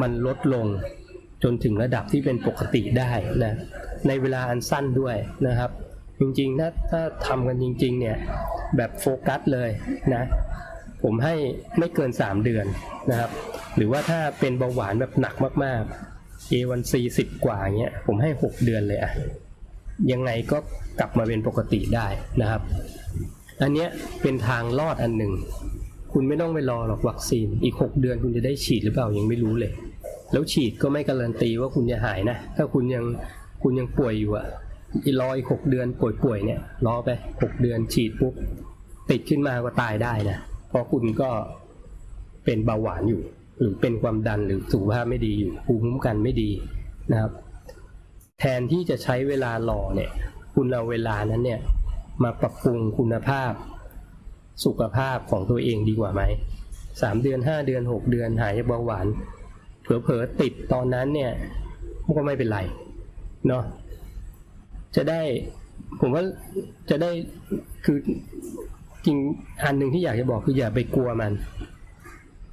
[0.00, 0.66] มันลดลง
[1.42, 3.10] จนถึงระดับที่เป็นปกติได้
[3.44, 3.54] นะ
[4.08, 5.70] ในเวลาอันสั้นด้วยนะครับ
[6.20, 8.16] จริงๆถ้าถ้าทำกันจริง ๆ เนี่ย
[8.76, 9.70] แบบโฟกัสเลย
[10.14, 10.24] นะ
[11.02, 11.34] ผมให้
[11.78, 12.66] ไม่เกิน 3 เดือน
[13.10, 13.30] นะครับ
[13.76, 19.12] หรือว่าถ้าเป็นเบาหวานแบบหนักมากๆ A1C 10 กว่าเงี้ยผมให้ 6 เดือนเลยอะ
[20.12, 20.58] ยังไงก็
[21.00, 22.06] กลับมาเป็นปกติได้
[22.40, 22.62] นะครับ
[23.62, 23.88] อันเนี้ย
[24.22, 25.32] เป็นทางรอดอันหนึ่ง
[26.12, 29.72] คุณไม่ต้องไปรอหรอกวัคซีน อีก 6 เดือนคุณจะได้ฉีดหรือเปล่ายังไม่รู้เลย
[30.32, 33.04] แล้วฉีดก็ไม่การันตีว่าคุณจะหายนะ ถ้าคุณยัง
[33.62, 34.46] คุณยังป่วยอยู่อะ
[35.04, 37.08] อีรออีกหกเดือนป่วยๆเนี่ยรอไป
[37.42, 38.34] หกเดือนฉีดปุ๊บ
[39.10, 41.30] ติดขึ้นมาก็ตายได้นะเพราะคุณก็
[42.44, 43.22] เป็นเบาหวานอยู่
[43.58, 46.50] หรือเป็นความดันหรือสุขภาพไม่ดีอยู่ภูมิคุ้มกันไม่ดี
[47.10, 47.32] นะครับ
[48.40, 50.10] แทนที่จะใช้เวลารอเนี่ย
[50.54, 51.60] คุณเอาเวลานั้นเนี่ย
[52.22, 53.52] มาปรับปรุงคุณภาพ
[54.64, 56.22] สุขภาพของตัวเองดีกว่าไหม
[57.02, 59.06] สามเดือนห้าเดือนหกเดือนหายจากเบาหวาน
[59.82, 61.30] เผลอๆติดตอนนั้นเนี่ย
[62.16, 62.58] ก็ไม่เป็นไร
[63.48, 63.64] เนาะ
[64.96, 65.20] จะได้
[66.00, 66.22] ผมว่า
[66.90, 67.10] จะได้
[67.84, 67.98] คือ
[69.06, 69.16] จริง
[69.64, 71.32] อันหนึ่งที่อยากจะบอกคืออย่าไปกลัวมัน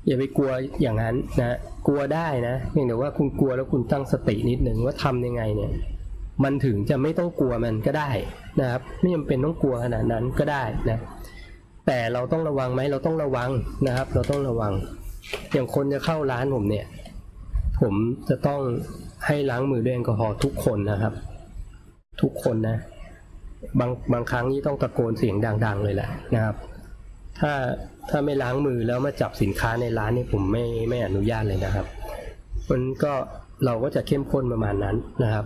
[0.07, 5.71] อย่าไปกลัวอย่างนั้นนะกลัวได้นะเพียงแต่ว่าคุณกลัวแล้วคุณตั้งสตินิดหนึ่งว่าทำยังไงเนี่ย
[6.43, 8.09] มันถึงจะไม่ต้องกลัวมันก็ได้
[8.59, 10.99] นะครับ ไม่จำเป็นต้องกลัวขนาดนั้นก็ได้นะ
[11.87, 13.49] แต่เราต้องระวังไหมเราต้องระวัง
[13.87, 14.73] นะครับ เราต้องระวัง
[15.53, 16.85] อย่างคนจะเข้าร้านผมเนี่ย
[17.81, 17.93] ผม
[18.29, 18.61] จะต้อง
[19.25, 21.13] ให้ล้างมือด้วยแอลกอฮอล์ทุกคนนะครับ
[22.21, 22.77] ทุกคนนะ
[23.79, 26.55] บางบางครั้งนี่ต้องตะโกนเสียงดัง ๆ เลยแหละนะครับ
[27.39, 27.53] ถ้า
[28.09, 31.85] ถ้าไม่ล้างมือแล้วมาจับสินค้าในร้านนี่ผมไม่ไม่อนุญาตเลยนะครับ
[32.71, 33.13] มันก็
[33.65, 35.45] เราก็จะเข้มข้นประมาณนั้นนะครับ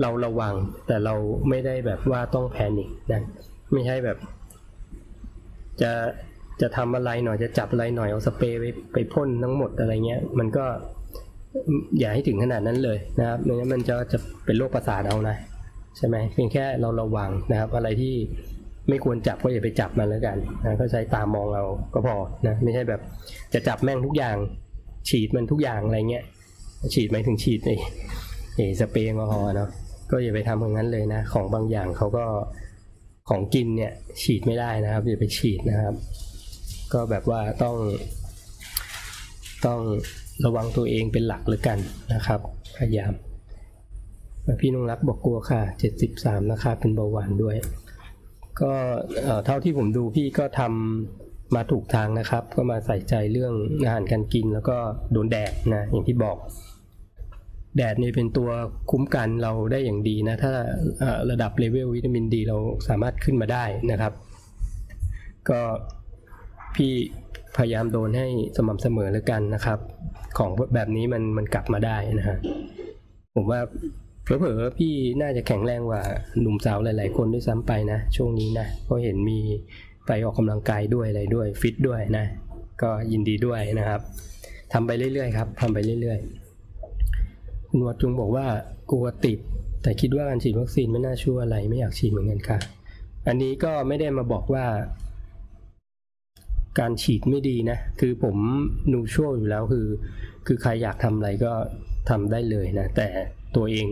[0.00, 0.54] เราระวัง
[0.86, 1.14] แต่เรา
[1.48, 3.22] ไม่ได้แบบว่าต้องแพนิคนะ
[3.72, 4.18] ไม่ใช่แบบ
[5.82, 5.92] จะ
[6.60, 10.64] จะทำอะไรหน่อยจะจับอะไรหน่อยเอาสเปรย์ไปไปพ่นทั้งหมดอะไรเงี้ย มันก็
[11.98, 15.36] อย่าให้ถึงขนาดนั้นเลยนะครับไม่งั้นมันจะจะเป็นโรคประสาทเอานะ
[15.96, 18.14] ใช่ไหมเพียงแค่เราระวังนะครับ อะไรที่
[18.88, 21.62] ไม่ควรจับก็อย่าไปจับมันแล้วกันนะก็ใช้ตามองเรา
[21.94, 23.00] ก็พอนะไม่ใช่แบบ
[23.54, 24.36] จะจับแม่งทุกอย่าง
[25.08, 26.24] ฉีดมันทุกอย่างอะไรเงี้ย
[26.94, 27.76] ฉีดหมายถึงฉีดไอ้
[28.54, 29.68] ไอ้สเปรย์แอลกอฮอล์เนาะ
[30.10, 32.24] ก็อย่าไปทำอย่างนั้นเลยนะ ของบางอย่างเขาก็
[33.28, 35.94] ของกินเนี่ยฉีดไม่ได้นะครับอย่าไปฉีดนะครับ
[36.92, 37.76] ก็แบบว่าต้อง
[39.66, 39.80] ต้อง
[40.44, 41.78] ระวังตัวเองเป็นหลักเลยกัน
[42.14, 42.40] นะครับ
[42.76, 43.12] พยายาม
[44.60, 45.60] พี่นงรักบอกกลัวค่ะ
[46.06, 47.56] 73 นะครับเป็นเบาหวานด้วย
[48.60, 48.72] ก็
[49.44, 54.76] เท่าที่ผมดูพี่ก็ทำมาถูกทางนะครับ ก็มาใส่ใจเรื่องอาหารการกินแล้วก็
[55.12, 56.36] โดนแดดนะอย่างที่บอก
[57.76, 58.50] แดดนี่เป็นตัว
[58.90, 60.52] คุ้มกันเราได้อย่างดีนะ ถ้า
[61.30, 62.56] ระดับเลเวลวิตามินดี เรา
[62.88, 64.12] สามารถขึ้นมาได้นะครับ
[65.48, 65.60] ก็
[66.74, 66.92] พี่
[67.56, 68.26] พยายามโดนให้
[68.56, 69.78] สม่ำเสมอแล้วกันนะครับ
[70.38, 72.38] ของแบบนี้มันมันกลับมาได้นะฮะ
[73.34, 73.60] ผมว่า
[74.38, 76.02] เผลอๆพี่น่าจะแข็งแรงกว่า
[76.40, 79.38] หนุ่มสาวหลาย ๆ คนด้วยซ้ำไปนะ ช่วงนี้นะเพราะเห็นมี
[80.06, 82.24] ไปออกกำลังกายด้วยอะไรด้วยฟิตด้วยนะ
[82.82, 84.00] ก็ยินดีด้วยนะครับ
[84.72, 88.46] ทำไปเรื่อยๆครับทำไปเรื่อยๆคุณวัดจุงบอกว่า
[88.90, 89.38] กลัวติด
[89.82, 92.58] แต่คิดว่าการฉีดวัคซีนไม่น่าช่วยอะไรไม่อยากฉีดเหมือนกันค่ะ
[93.26, 94.64] อันนี้ก็ไม่ได้มาบอกว่า
[96.78, 98.36] การฉีดไม่ดีนะ คือผม
[98.92, 99.86] นูชัวอยู่แล้วคือ
[100.46, 101.52] คือใครอยากทำอะไรก็
[102.10, 103.08] ทำได้เลยนะ แต่
[103.56, 103.86] ตัวเอง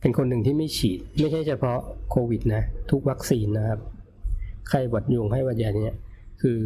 [0.00, 1.78] เป็นคนหนึ่งที่ไม่ฉีด ไม่ใช่เฉพาะ
[2.10, 3.80] โควิดนะทุกวัคซีนนะครับ
[4.68, 5.98] ไข้หวัดยุงให้หวัดใหญ่เนี่ย
[6.42, 6.58] คือ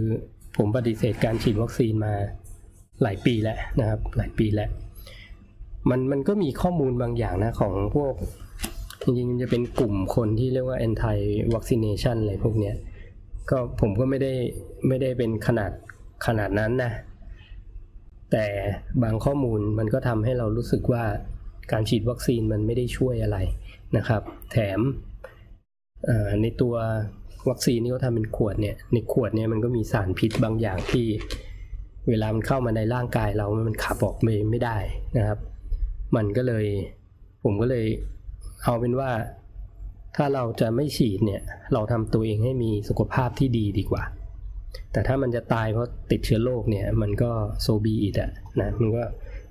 [0.57, 2.13] ผมปฏิเสธการฉีดวัคซีนมา
[3.03, 4.71] หลายปีแล้วนะครับ หลายปีแล้ว
[5.91, 8.15] มันมันก็มีข้อมูลบางอย่างนะของพวก
[9.03, 11.19] จริงๆมันจะเป็นกลุ่มคนที่เรียกว่า anti
[11.55, 12.77] vaccination อะไรพวกเนี้ย
[13.51, 14.33] ก็ผมก็ไม่ได้
[14.89, 15.71] ไม่ได้เป็นขนาด
[16.27, 16.93] ขนาดนั้นนะ
[18.33, 18.47] แต่
[19.03, 21.05] บางข้อมูลมันก็ทำให้เรารู้สึกว่า
[21.73, 23.39] การฉีดวัคซีนมันไม่ได้ช่วยอะไร
[23.97, 24.23] นะครับ
[24.53, 24.81] แถม
[26.43, 26.75] ในตัว
[27.51, 31.07] วัคซีนที่เขาทำเป็นขวดเนี่ย ในขวดเนี่ยมันก็มีสารพิษบางอย่างที่
[32.09, 34.77] เวลามันเข้ามาในร่างกายเรา มันขับออกไม่ไม่ได้
[35.17, 35.39] นะครับ
[36.17, 36.67] มันก็เลย
[37.45, 37.87] ผมก็เลย
[38.65, 39.11] เอาเป็นว่า
[40.17, 44.03] ถ้าเราจะไม่ฉีดเนี่ย เราทำตัวเองให้มีสุขภาพที่ดีดีกว่า
[44.93, 47.31] แต่ถ้ามันจะตายเพราะติดเชื้อโรคเนี่ย มันก็
[47.63, 49.03] โซบีอิดอะนะ มันก็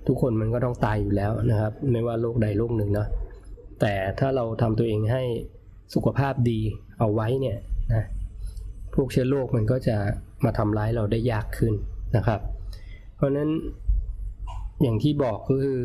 [0.07, 3.07] ทุกคนมันก็ต้องตายอยู่แล้วนะครับ ไม่ว่าโรคใดโรคหนึ่งเนาะ
[3.81, 5.23] แต่ถ้าเราทำตัวเองให้
[5.93, 6.59] สุขภาพดี
[6.99, 7.57] เอาไว้เนี่ย
[7.93, 8.03] นะ
[8.93, 9.95] พวกเชื้อโรคมันก็จะ
[10.45, 11.73] มาทำร้ายเราได้ยากขึ้น
[12.15, 12.39] นะครับ
[13.15, 13.49] เพราะฉะนั้น
[14.81, 15.81] อย่างที่บอกก็คือ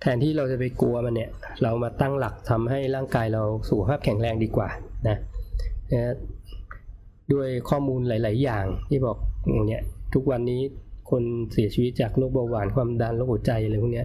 [0.00, 1.30] แทนที่เราจะไปกลัวมันเนี่ย
[1.62, 4.68] เรามาตั้งหลักทำให้ร่างกายเราสุขภาพแข็งแรงดีกว่า
[5.08, 5.16] นะ
[5.92, 6.14] นะ
[7.32, 9.16] ด้วยข้อมูลหลาย ๆ อย่างที่บอก
[9.68, 9.82] เนี่ย
[10.14, 10.60] ทุกวันนี้
[11.10, 14.04] คนเสียชีวิตจากโรคเบาหวานความดันโรคหัวใจอะไรพวกนี้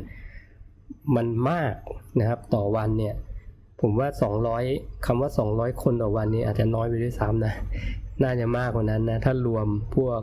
[1.15, 1.75] มันมาก
[2.19, 3.15] นะครับต่อวันเนี่ย
[3.81, 4.07] ผมว่า
[4.57, 7.53] 200คำว่า 200 คนต่อวันนี้อาจจะน้อยไปด้วยซ้ำนะ
[8.23, 10.19] น่าจะมากกว่านั้นนะ ถ้ารวมพวก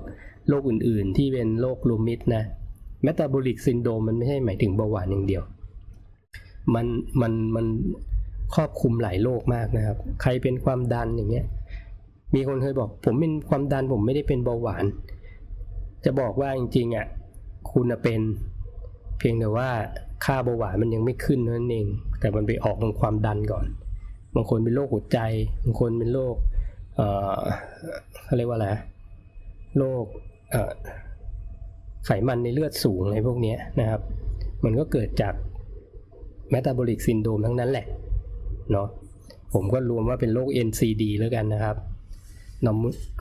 [0.48, 2.42] โรคอื่นๆ ที่เป็นโรคลูมิดนะ
[3.02, 5.42] เมตาบอลิกซินโดมมันไม่ใช่หมายถึงเบาหวานอย่างเดียว
[6.74, 6.86] มัน
[7.20, 7.66] มันมัน
[8.54, 11.46] ครอบคลุมหลายโรคมากนะครับ ใครเป็นความดันอย่างเงี้ย
[12.34, 14.84] มีคนเคยบอก ผมเป็นความดันผมไม่ได้เป็นเบาหวาน
[16.04, 17.06] จะบอกว่าจริงๆอะ
[17.72, 18.20] คุณน่ะเป็น
[19.18, 19.70] เพียงแต่ว่า
[20.24, 21.86] ค่าเบาหวานมันยังไม่ขึ้นนั่นเอง
[22.20, 23.66] แต่มันไปออกตรงความดันก่อน
[24.34, 25.18] บางคนเป็นโรคหัวใจ
[25.64, 26.34] บางคนเป็นโรค
[26.96, 27.40] เอ่อ
[28.24, 28.68] เขาเรียกว่าอะไร
[29.78, 30.04] โรค
[30.50, 30.72] เอ่อ
[32.06, 34.00] ไขมันในเลือดสูงอะไรพวกนี้นะครับ
[34.64, 35.34] มันก็เกิดจาก
[36.50, 37.86] เมตาบอลิกซินโดมทั้งนั้นแหละ
[38.72, 38.88] เนาะ
[39.54, 41.76] ผมก็รวมว่าเป็นโรค NCD แล้วกันนะครับ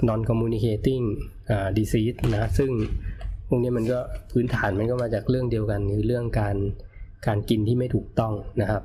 [0.07, 1.05] non communicating
[1.77, 2.71] disease นะซึ่ง
[3.47, 3.99] พวกนี้มันก็
[4.31, 6.55] พื้นฐานมันก็มาจากเรื่องเดียวกันคือเรื่องการ
[7.27, 8.83] การกินที่ไม่ถูกต้องนะครับ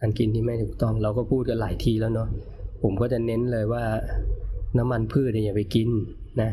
[0.00, 2.28] การกินที่ไม่ถูกต้องเราก็พูดกันหลายทีแล้วเนาะ
[2.82, 3.84] ผมก็จะเน้นเลยว่า
[4.78, 5.88] น้ำมันพืชอย่าไปกิน
[6.40, 6.50] นะ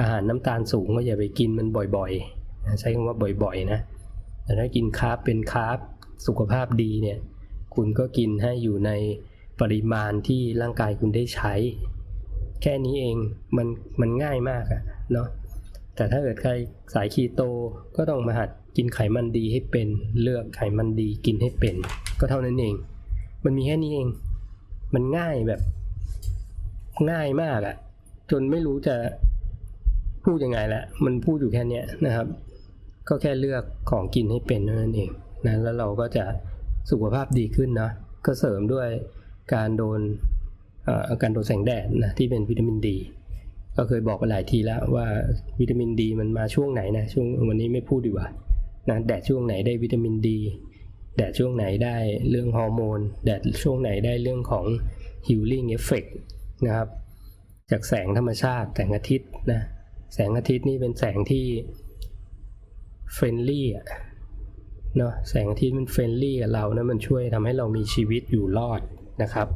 [0.00, 3.80] อาหารน้ำตาลสูงก็อย่าไปกินมันบ่อยๆ ใช้คำว่าบ่อยๆนะ
[4.44, 5.78] แต่ถ้ากินคาร์บเป็นคาร์บ
[6.26, 7.18] สุขภาพดีเนี่ย
[7.74, 8.90] คุณก็กินให้อยู่ใน
[9.60, 11.54] ปริมาณที่ร่างกายคุณได้ใช้
[12.66, 13.16] แค่นี้เอง
[13.56, 13.66] มัน
[14.00, 15.28] มันง่ายมากอะเนาะ
[15.96, 16.52] แต่ถ้าเกิดใคร
[16.94, 17.42] สายคีโต
[17.96, 19.88] ก็ต้องมาหัดกินไขมันดีให้เป็น
[20.22, 21.74] เลือกไขมันดีกินให้เป็น
[22.20, 22.74] ก็เท่านั้นเอง
[23.44, 24.08] มันมีแค่นี้เอง
[24.94, 25.60] มันง่ายแบบ
[27.10, 27.76] ง่ายมากอะ
[28.30, 28.96] จนไม่รู้จะ
[30.24, 32.26] พูดยังไงละมันพูดอยู่แค่เนี้ยนะครับ
[33.08, 35.10] ก็แค่เลือกของกินให้เป็นเท่านั่นเอง
[35.46, 36.24] นะแล้วเราก็จะ
[36.90, 37.90] สุขภาพดีขึ้นนะ
[38.26, 38.88] ก็เสริมด้วย
[39.54, 40.00] การโดน
[41.22, 42.96] การโดนแสงแดดนะที่เป็นวิตามินดี
[43.76, 45.06] ก็เคยบอกไปหลายทีแล้วว่า
[45.60, 48.26] วิตามินดีมันมาช่วงไหนนะช่วงวันนี้ไม่พูดดีกว่า
[48.88, 50.38] นะแดดช่วงไหนได้วิตามินดี
[51.16, 51.96] แดดช่วงไหนได้
[52.30, 54.64] เรื่องฮอร์โมน แดดช่วงไหนได้เรื่องของ
[55.26, 56.10] healing effect
[56.66, 56.88] นะครับ
[57.70, 59.60] จากแสงธรรมชาติแสงอาทิตย์นะ
[60.14, 61.46] แสงอาทิตย์นี่เป็นแสงที่
[63.14, 63.86] friendly อะ
[64.96, 68.80] เนาะแสงอาทิตย์มัน friendly กับเรานะมันช่วยทำให้เรามีชีวิตอยู่รอด
[69.22, 69.48] นะครับ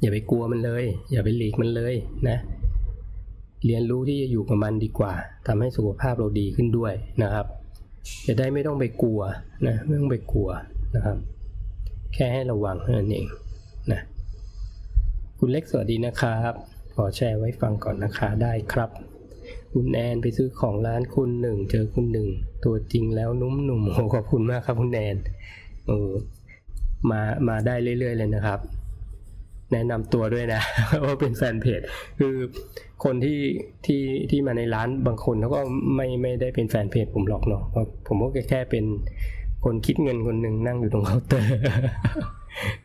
[0.00, 1.94] อย่าไปกลัวมันเลย อย่าไปหลีกมันเลย
[2.28, 2.38] นะ
[3.64, 5.12] เรียนรู้ที่จะอยู่กับมันดีกว่า
[5.46, 7.46] ทำให้สุขภาพเราดีขึ้นด้วยนะครับ
[8.26, 9.20] จะได้ไม่ต้องไปกลัว
[9.66, 10.48] นะไม่ต้องไปกลัว
[10.94, 11.16] นะครับ
[12.14, 13.26] แค่ให้ระวังเท่านั่นเอง
[13.92, 14.00] นะ
[15.38, 16.52] คุณเล็กสวัสดีนะครับ
[16.94, 18.90] ขอแชร์ไว้ฟังก่อนนะคะได้ครับ
[19.72, 22.28] คุณแอนไปซื้อของร้านคุณหนึ่งเจอคุณหนึ่ง
[22.64, 25.16] ตัวจริงแล้วนุ่มหนุ่มโอ้ขอบคุณมากครับคุณแอน
[25.86, 26.10] เออ
[27.10, 28.60] มามาได้เรื่อย ๆ เลยนะครับ
[29.72, 30.60] แนะนำตัวด้วยนะ
[31.04, 31.80] ว่าเป็นแฟนเพจ
[32.18, 32.34] คือ
[33.04, 33.40] คนที่
[33.86, 35.60] ที่ที่มาในร้านบางคนเขาก็
[35.96, 37.62] ไม่ไม่ได้เป็นแฟนเพจผมหรอกเนาะ
[38.08, 38.84] ผมก็แค่เป็น
[39.64, 41.48] คนคิดเงินคนหนึ่งนั่งอยู่ตรงเคาน์เตอร์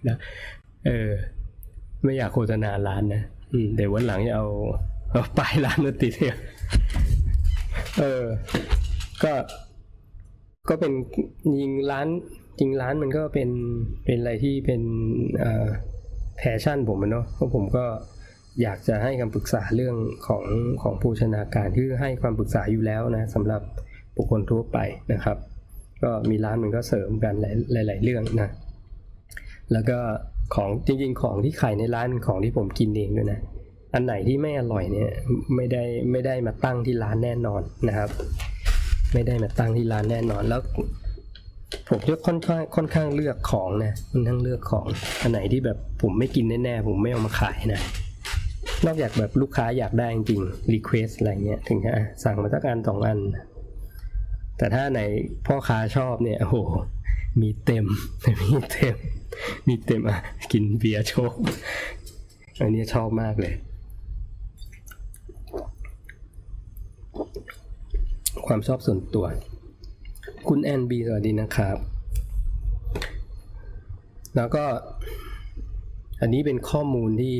[0.08, 0.18] นะ
[0.88, 1.10] เออ
[2.04, 3.22] ไม่อยากโฆษณาร้านนะ
[3.76, 4.48] เดี๋ยววันหลังจะเอา
[5.12, 6.38] เอาป้ายร้านมาติดเนี่ย
[8.00, 8.26] เออ
[9.24, 9.34] ก็
[10.70, 10.94] ก็เป็น
[11.60, 12.08] ยิงร้าน
[12.60, 13.50] จริงร้านมันก็เป็น
[14.06, 14.82] เป็นอะไรที่เป็น
[16.42, 17.86] แพชชั่นผมเนาะเพราะผมก็
[18.62, 19.96] อยากจะให้คำปรึกษาเรื่อง
[20.28, 20.44] ของ
[20.84, 23.62] ของผู้ชนาการที่ให้ความปรึกษาอยู่แล้วนะสำหรับ
[24.16, 24.78] บุคคลทั่วไป
[25.14, 25.38] นะครับ
[26.04, 27.34] ก็มีร้านมันก็เสริมกัน
[27.74, 28.50] หลาย ๆ เรื่องนะ
[29.72, 29.98] แล้วก็
[30.56, 33.40] ของจริง ๆ ของที่ขายในร้านของที่ผมกินเองด้วยนะ
[33.94, 35.12] อันไหนที่ไม่อร่อยเนี่ย
[35.56, 38.10] ไม่ได้ไม่ได้มาตั้งที่ร้านแน่นอนนะครับ
[39.14, 40.62] ไม่ได้มาตั้งที่ร้านแน่นอน แล้ว
[41.90, 44.86] ผมจะค่อนข้างค่อนข้างเลือกของนะค่อนข้างเลือกของ
[45.22, 47.82] อันไหนที่แบบผมไม่กินแน่ๆผมไม่เอามาขายนะ
[48.86, 50.42] นอกจากแบบลูกค้าอยากได้จริง
[50.74, 53.20] request อะไรเงี้ยถึงจะสั่งมาสักอันสองอัน
[54.58, 55.02] แต่ถ้าไหน
[55.46, 56.56] พ่อค้าชอบเนี่ยโอ้โห
[57.42, 57.86] มีเต็ม
[58.52, 58.96] มีเต็ม
[59.68, 60.20] มีเต็มอะ
[60.52, 61.34] กินเบียร์โชค
[62.62, 63.54] อันนี้ชอบมากเลย
[68.48, 69.26] ความชอบส่วนตัว
[70.48, 71.78] คุณแอนบีสวัสดีนะครับ
[74.36, 74.64] แล้วก็
[76.22, 77.38] อันนี้เป็นข้อมูลที่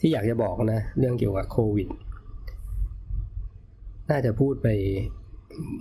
[0.00, 1.88] ที่อยากจะบอกนะ เรื่องเกี่ยวกับโควิด
[4.10, 4.68] น่าจะพูดไป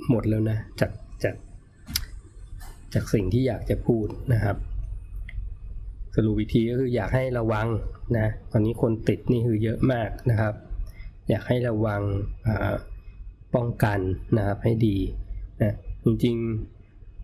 [0.10, 0.92] หมดแล้วนะ จาก
[1.24, 1.36] จาก
[2.94, 4.58] จากสิ่งที่อยากจะพูดนะครับ
[6.16, 7.68] สรุปวิธีก็คืออยากให้ระวัง
[8.18, 10.54] นะ ตอนนี้คนติดนี่คือเยอะมากนะครับ
[11.30, 12.02] อยากให้ระวัง
[13.56, 14.00] ป้องกัน
[14.38, 14.98] นะครับให้ดี
[15.64, 15.76] นะ
[16.10, 16.36] จริง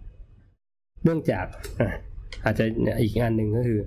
[0.08, 1.46] ๆ เนื่องจาก
[2.46, 2.66] อาจจะ
[3.02, 3.80] อีกงานหนึ่งก็คือ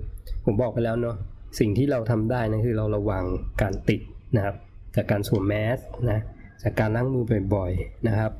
[0.45, 1.15] ผมบอกไปแล้วเนาะ
[1.59, 3.23] สิ่งที่เราทำได้นะคือเราระวัง
[3.61, 4.01] การติด
[4.35, 4.55] นะครับ
[4.95, 6.19] จากการสวมแมสนะ
[6.63, 8.31] จากการล้างมือบ่อยๆนะครับ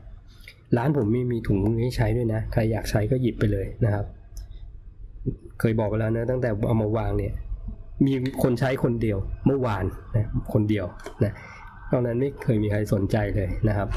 [0.77, 4.05] ร้านผมมีมีถุงมือให้ใช้ด้วยนะ ใครอยากใช้ก็หยิบไปเลยนะครับ
[5.59, 7.33] เคยบอกไปแล้วนะตั้งแต่เอามาวางเนี่ย
[8.05, 10.85] มีคนใช้คนเดียวเมื่อวานนะคนเดียว
[11.23, 11.33] นะ
[11.91, 13.87] ตอนนั้นไม่เคยมีใครสนใจเลยนะครับ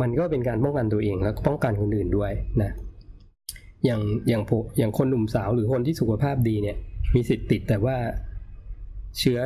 [0.00, 2.32] มันก็เป็นการป้องกันตัวเองแล้วป้องกันคนอื่นด้วย
[2.62, 2.72] นะ
[3.84, 6.76] อย่างอย่างผอย่างคนหนุ่มสาวหรือคนที่สุขภาพดีเนี่ย
[7.14, 7.96] มีสิทธิ์ติดแต่ว่า
[9.18, 9.38] เชื้อ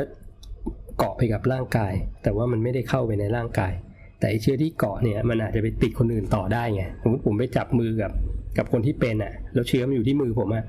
[0.99, 3.73] เกาะไปกับร่างกาย แต่ว่ามันไม่ได้เข้าไปในร่างกาย
[4.21, 8.13] แต่เชื้อที่เกาะเนี่ยมันอาจจะไปติดคนอื่นต่อได้ไงสมมติผมไปจับมือกับ
[8.59, 10.65] กับคนที่เป็นอะ แล้วเชื้อมันอยู่ที่มือผมอะ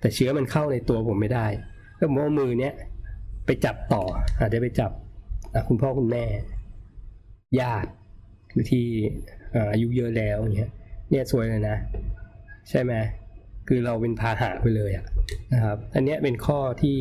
[0.00, 1.46] แต่เชื้อมันเข้าในตัวผมไม่ได้
[1.98, 2.74] ก็มอามือเนี้ย
[3.46, 4.02] ไปจับต่อ
[4.40, 4.90] อาจจะไปจับ
[5.68, 6.24] คุณพ่อคุณแม่
[7.60, 7.90] ญาติ
[8.52, 8.84] หรือที่
[9.72, 10.70] อายุเยอะแล้วเงี้ย
[11.10, 11.76] เนี่ยสวยเลยนะ
[12.70, 12.92] ใช่ไหม
[13.68, 15.06] คือเราเป็นพาหะไปเลยอะ
[15.52, 16.98] นะครับ อันนี้เป็นข้อที่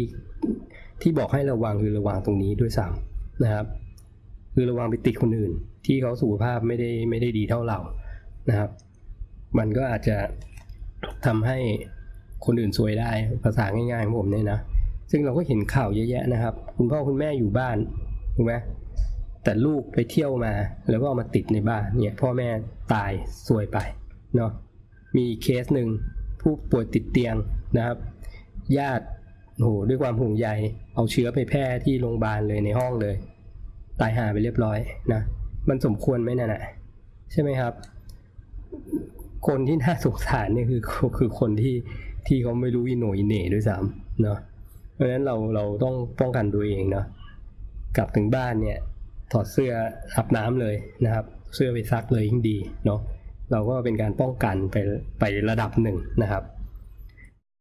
[1.01, 3.65] ที่บอกให้ระวังคือระวังตรงนี้ด้วยซ้ำนะครับ
[4.53, 5.51] คือระวังไปติดคนอื่น
[5.85, 7.79] ที่เขาสุขภาพไม่ได้ไม่ได้ดีเท่าเรา
[8.49, 8.69] นะครับ
[9.57, 10.17] มันก็อาจจะ
[11.25, 11.57] ทำให้
[12.45, 13.11] คนอื่นซวยได้
[13.43, 14.59] ภาษาง่ายๆของผมเนี่ยนะ
[15.11, 17.77] ซึ่งเราก็เห็นข่าวเยอะแยะนะครับ คุณพ่อคุณแม่อยู่บ้าน
[18.35, 18.53] ถูกไหม
[19.43, 20.53] แต่ลูกไปเที่ยวมา
[20.89, 22.49] แล้วก็เอามาติดในบ้านเนี่ยพ่อแม่
[22.93, 23.11] ตาย
[23.47, 23.77] ซวยไป
[24.35, 24.51] เนาะ
[25.17, 25.89] มีเคสหนึ่ง
[26.41, 27.35] ผู้ป่วยติดเตียง
[27.77, 27.97] นะครับ
[28.77, 29.05] ญาติ
[29.57, 30.47] โหด้วยความห่วงใย
[30.95, 33.15] เอาเชื้อไปแพร่ที่โรงพยาบาลเลยในห้องเลย
[33.99, 34.79] ตายหาไปเรียบร้อย
[35.13, 35.21] นะ
[35.69, 36.63] มันสมควรไหมนั่นะ
[37.31, 37.73] ใช่ไหมครับ
[39.47, 40.81] คนที่น่าสงสารเนี่ยคือ
[41.17, 41.75] คือคนที่
[42.27, 44.37] ที่เขาไม่รู้อิโหนอิเหน่ด้วยซ้ำเนาะ
[44.93, 47.05] เพราะฉะนั้นเราเราต้องป้องกันตัวเองเนาะ
[47.97, 48.77] กลับถึงบ้านเนี่ย
[49.31, 49.73] ถอดเสื้อ
[50.15, 52.99] อาบน้ำเลยนะครับ เสื้อไปซักเลยยิ่งดีเนาะ
[53.51, 54.77] เราก็เป็นการป้องกันไป
[55.19, 56.43] ไประดับหนึ่งนะครับ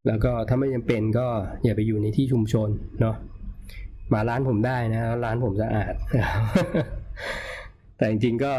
[0.07, 1.27] แล้วก็ถ้าไม่จำเป็นก็
[1.65, 2.69] อย่าไปอยู่ในที่ชุมชน
[3.01, 3.17] เนาะ
[4.13, 5.95] มาร้านผมได้นะร้านผมสะอาด
[7.97, 8.53] แต่จริงๆก็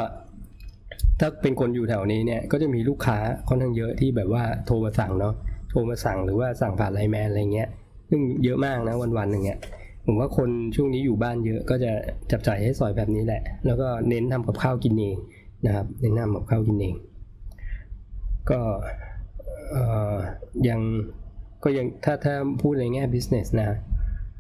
[1.19, 5.33] ถ้าเป็นคนอยู่แถวนี้เนี่ยก็จะมีลูกค้าค่อนข้างเยอะที่แบบว่าโทรมาสั่งเนาะ
[5.71, 7.69] โทรมาสั่งหรือว่าสั่งผ่านไลน์แมนอะไรเงี้ย
[8.09, 9.59] ซึ่งเยอะมากนะวันๆหนึ่งเนี่ย
[10.11, 11.91] ผมว่าคนช่วงนี้อยู่บ้านเยอะก็จะ
[12.31, 15.17] จับจ่ายให้สอยแบบนี้แหละ แล้วก็เน้นทำกับข้าวกินเอง
[15.65, 16.95] นะครับ เน้นทำกับข้าวกินเอง
[18.49, 18.59] ก็
[20.69, 20.79] ยัง
[21.63, 23.69] ก็ยังถ้าถ้าพูดในแง่ business นะ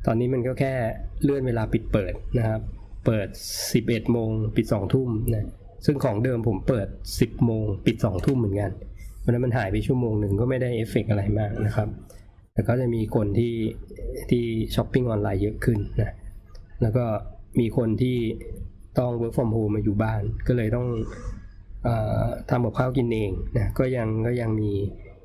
[0.05, 0.73] ตอนนี้มันก็แค่
[1.23, 2.61] เลื่อนเวลาปิดเปิดนะครับ
[3.05, 3.27] เปิด
[3.69, 5.47] 11โมงปิด2ทุ่มนะ
[5.85, 8.71] ซึ่งของเดิมผมเปิด 10โมงปิด2ทุ่มเหมือนกัน
[9.19, 11.87] เพราะนั้นมันหายไปชั่วโมงหนึ่งก็ไม่ได้เอฟเฟกอะไรมากนะครับ
[12.53, 13.55] แต่ก็จะมีคนที่
[14.29, 14.43] ที่
[14.75, 16.11] ช้อปปิ้งออนไลน์เยอะขึ้นนะ
[16.81, 17.05] แล้วก็
[17.59, 18.17] มีคนที่
[18.99, 20.87] ต้อง work from home มาอยู่บ้าน ก็เลยต้อง
[21.87, 21.89] อ
[22.49, 24.71] ทำกับข้าวกินเองนะก็ยังก็ยังมี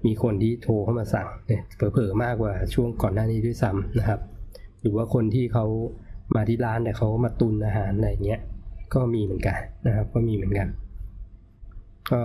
[0.06, 4.20] มีคนที่โทรเข้ามาสั่งเนี่ยเผลอๆมากกว่าช่วงก่อนหน้านี้ด้วยซ้ำนะครับ
[4.80, 5.66] หรือว่าคนที่เขา
[6.34, 8.40] มาที่ร้านแต่เขามาตุนอาหารอะไรเงี้ย
[8.94, 10.68] ก็มีเหมือนกันนะครับ ก็มีเหมือนกัน
[12.10, 12.20] ก็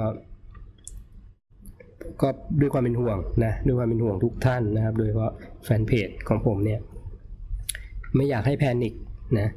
[2.22, 2.30] ก็
[2.62, 5.32] ด้วยความเป็นห่วงนะด้วยความเป็นห่วงทุกท่านนะครับ โดยเฉพาะ
[5.64, 6.80] แฟนเพจของผมเนี่ย
[8.16, 8.94] ไม่อยากให้แพนิค
[9.40, 9.48] นะ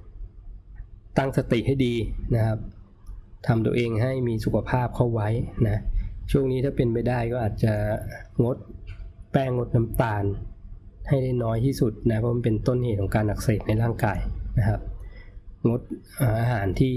[1.19, 1.95] ตั้งสติให้ดี
[2.35, 2.59] นะครับ
[3.47, 5.29] ทำตัวเองให้มีสุขภาพเข้าไว้
[5.69, 5.79] นะ
[6.31, 7.75] ช่วงนี้ถ้าเป็นไปได้ก็อาจจะ
[8.45, 8.57] งด
[9.33, 10.25] แป้งงดน้ำตาล
[11.09, 14.19] ให้ได้น้อยที่สุดนะเพราะมันเป็นต้นเหตุของการอักเสบในร่างกาย
[14.59, 14.81] นะครับ
[15.69, 15.81] งด
[16.41, 16.97] อาหารที่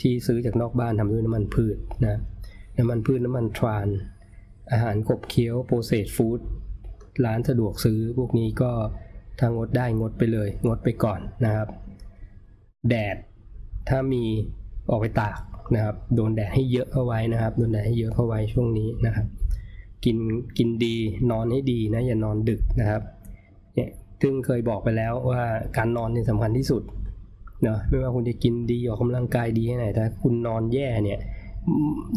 [0.00, 2.18] ที่ซื้อจากนอกบ้านทำด้วยน้ำมันพืชนะ
[2.78, 3.86] น้ำมันพืชน้ำมันทราน
[4.72, 6.40] อาหารกบเคี้ยวโปรเซสฟู้ด
[7.24, 8.70] ร้านสะดวกซื้อพวกนี้ก็
[9.40, 11.68] ทางงดได้งดไปเลย งดไปก่อนนะครับ
[12.88, 13.16] แดด
[13.88, 14.24] ถ้ามี
[14.90, 15.38] ออกไปตาก
[15.74, 19.26] นะครับโดนแดดให้เยอะเข้าไว้นะครับโดนแดดให้เยอะเข้าไว้ช่วงนี้นะครับ
[20.04, 20.16] กิน
[20.58, 20.96] กินดี
[21.30, 23.02] นอนให้ดีนะอย่านอนดึกนะครับ
[23.74, 23.90] เนี่ย
[24.22, 25.42] ซึ่งเคยบอกไปแล้วว่า
[25.76, 26.82] การนอนเนี่ยสำคัญที่สุด
[27.62, 31.18] เนาะไม่ว่าคุณจะกินดีออกกำลังกายดีแค่ไหนถ้าคุณนอนแย่เนี่ย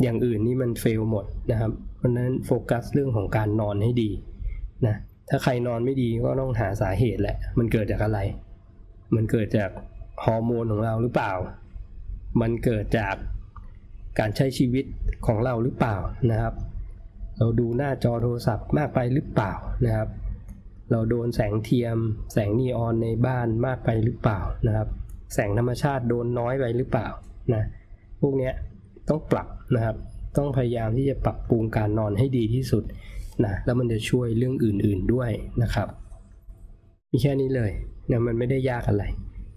[0.02, 4.10] อย่างอื่นนี่มันเฟลหมดนะครับ เพราะนั้นโฟกัสเรื่องของการนอนให้ดี
[4.86, 4.96] นะ
[5.30, 8.20] ถ้าใครนอนไม่ดีก็ต้องหาสาเหตุแหละ มันเกิดจากอะไร
[9.16, 9.70] มันเกิดจาก
[10.24, 11.34] ฮอร์โมนของเราหรือเปล่า
[12.42, 13.16] มันเกิดจาก
[14.20, 14.86] การใช้ชีวิต
[15.28, 15.96] ของเราหรือเปล่า
[16.32, 16.54] นะครับ
[17.38, 19.54] เราดูหน้าจอโทรศัพท์มากไปหรือเปล่า
[19.86, 20.10] นะครับ
[20.92, 21.98] เราโดนแสงเทียม
[22.34, 24.88] แสงนีออนในบ้านมากไปหรือเปล่านะครับ
[25.34, 27.08] แสงธรรมชาติโดนน้อยไปหรือเปล่า
[27.54, 27.64] นะ
[28.22, 28.52] พวกนี้
[29.10, 29.96] ต้องปรับนะครับ
[30.38, 32.84] ต้องพยายามที่จะปรับปรุงการนอนให้ดีที่สุด
[33.46, 35.32] นะแล้วมันจะช่วยเรื่องอื่นๆด้วย
[35.64, 35.88] นะครับ
[37.12, 37.72] มีแค่นี้เลย
[38.12, 39.04] นะมันไม่ได้ยากอะไร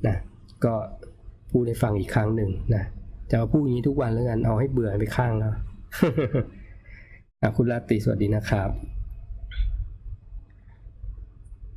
[0.07, 0.17] นะ
[0.65, 0.75] ก็
[1.51, 2.85] พูดให้ฟังอีกครั้งหนึ่งนะ
[3.31, 5.55] จะมาพูดอย่างนี้ทุกวันแล้วกันเอาให้เบื่อไปข้างแล้ว
[7.57, 8.71] คุณลาติสวัสดีนะครับ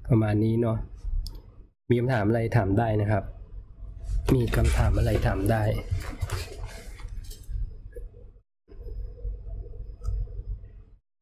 [0.10, 0.78] ประมาณนี้เนาะ
[1.90, 3.24] มีคำถามอะไรถามได้นะครับ
[4.36, 5.64] มีคำถามอะไรถามได้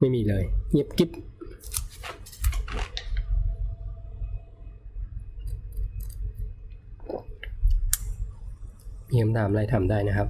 [0.01, 1.09] ไม่มีเลย เงียบกิ๊บ
[9.09, 10.27] มีคำถามอะไรทำได้นะครับ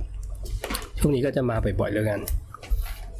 [0.99, 2.19] ช่วงนี้ก็จะมาบ่อยๆแล้วกัน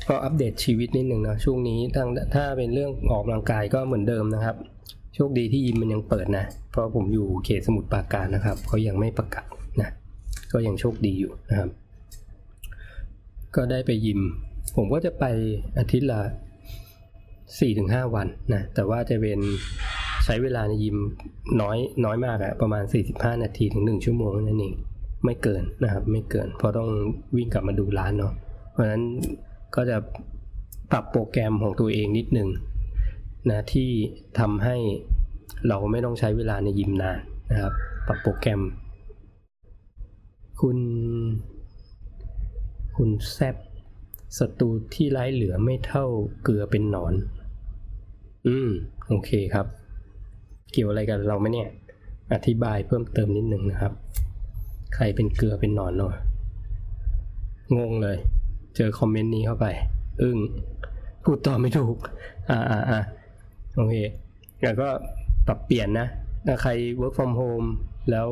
[0.08, 4.56] ก็อัปเดตชีวิตนิดหนึ่งนะช่วงนี้ทั้งถ้าเป็นเรื่องออกกำลังกายก็เหมือนเดิมนะครับ
[5.16, 9.48] โชคดีที่ยิมมันยังเปิดนะ เพราะผมอยู่เขตสมุทรปราการนะครับเขายังไม่ประกาศ
[9.82, 9.90] นะ
[10.54, 11.70] ก็ยังโชคดีอยู่นะครับ
[13.56, 14.20] ก็ได้ไปยิม
[14.76, 15.26] ผมก็จะไป
[15.80, 16.22] อาทิตย์ละ
[17.60, 19.40] สี่ถึงห้าวันนะแต่ว่าจะเป็น
[20.26, 20.98] ใช้เวลาในยิม
[21.62, 24.76] น้อยน้อยมากอะประมาณ 45 นาทีถึง 1 ชั่วโมงนั่นเอง
[25.26, 26.90] ไม่เกินนะครับ ไม่เกิน เพราะต้อง
[27.36, 28.34] วิ่งกลับมาดูร้านเนาะ
[28.72, 29.04] เพราะฉะนั้น
[29.76, 29.98] ก็จะ
[30.92, 32.50] ปรับโปรแกรมของตัวเองนิดนึง
[33.50, 33.90] นะที่
[34.40, 34.76] ทำให้
[35.68, 37.20] เราไม่ต้องใช้เวลาในยิมนาน
[37.52, 37.74] นะครับ
[38.08, 38.62] ปรับโปรแกรม
[40.62, 40.78] คุณ
[42.98, 43.56] คุณแซบ
[44.40, 46.06] ศัตรูที่ไร้เหลือไม่เท่า
[46.44, 47.14] เกลือเป็นหนอน
[48.48, 48.70] อืม
[49.10, 49.66] โอเคครับ
[50.72, 51.70] เกี่ยวอะไรกันเราไหมเนี่ย
[52.34, 53.94] อธิบายเพิ่มเติมนิดนึงนะครับ
[54.96, 56.14] ใครเป็นเกลือเป็นหนอนเนาะ
[57.78, 58.18] งงเลย
[58.76, 59.66] เจอคอมเมนต์นี้เข้าไป
[60.22, 60.38] อึ้ง
[61.24, 61.98] พูดต่อไม่ถูก
[62.50, 63.00] อ่าอ่าอ่า
[63.76, 63.96] โอเค
[64.64, 64.90] แล้วก็
[65.48, 66.08] ปรับเปลี่ยนนะ
[66.48, 67.68] ถ้าใคร work from home
[68.12, 68.28] แล้ว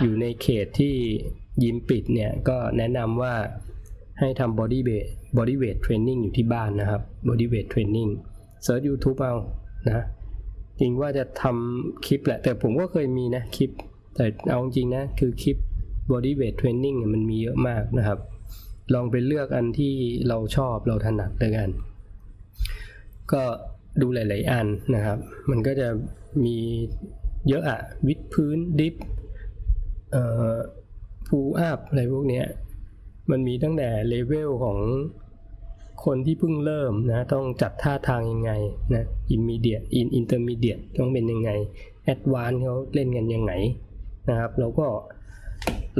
[0.00, 0.94] อยู่ในเขตที่
[1.62, 3.34] ยิมปิดเนี่ย ก็แนะนำว่า
[4.20, 8.10] ให้ทำ body weight body weight training อยู่ที่บ้านนะครับ body weight training
[8.64, 9.34] เซิร์ช YouTube เอา
[9.86, 10.04] นะ
[10.80, 13.70] จริงว่าจะทำคลิปแหละ แต่ผมก็เคยมีนะคลิป
[14.16, 15.56] แต่เอาจริงนะ คือคลิป
[16.12, 18.18] body weight training เนี่ยมันมีเยอะมากนะครับ
[18.94, 19.94] ลองไปเลือกอันที่
[20.28, 21.70] เราชอบเราถนัดด้วยกัน
[23.32, 23.42] ก็
[24.00, 25.18] ดูหลาย ๆ อันนะครับ
[25.50, 25.88] มันก็จะ
[26.44, 26.56] มี
[27.48, 28.94] เยอะอะวิดพื้นดิฟ
[30.12, 30.54] เอ่อ
[31.28, 32.46] พูอัพอะไรพวกเนี้ย
[33.30, 34.78] มันมีตั้งแต่เลเวลของ
[36.04, 38.52] คนที่เพิ่งเริ่มนะต้องจัดท่าทางยังไง
[38.94, 41.50] นะ immediate in intermediate ต้องเป็นยังไง
[42.12, 43.52] advance เขาเล่นกันยังไง
[44.28, 44.86] นะครับแล้วก็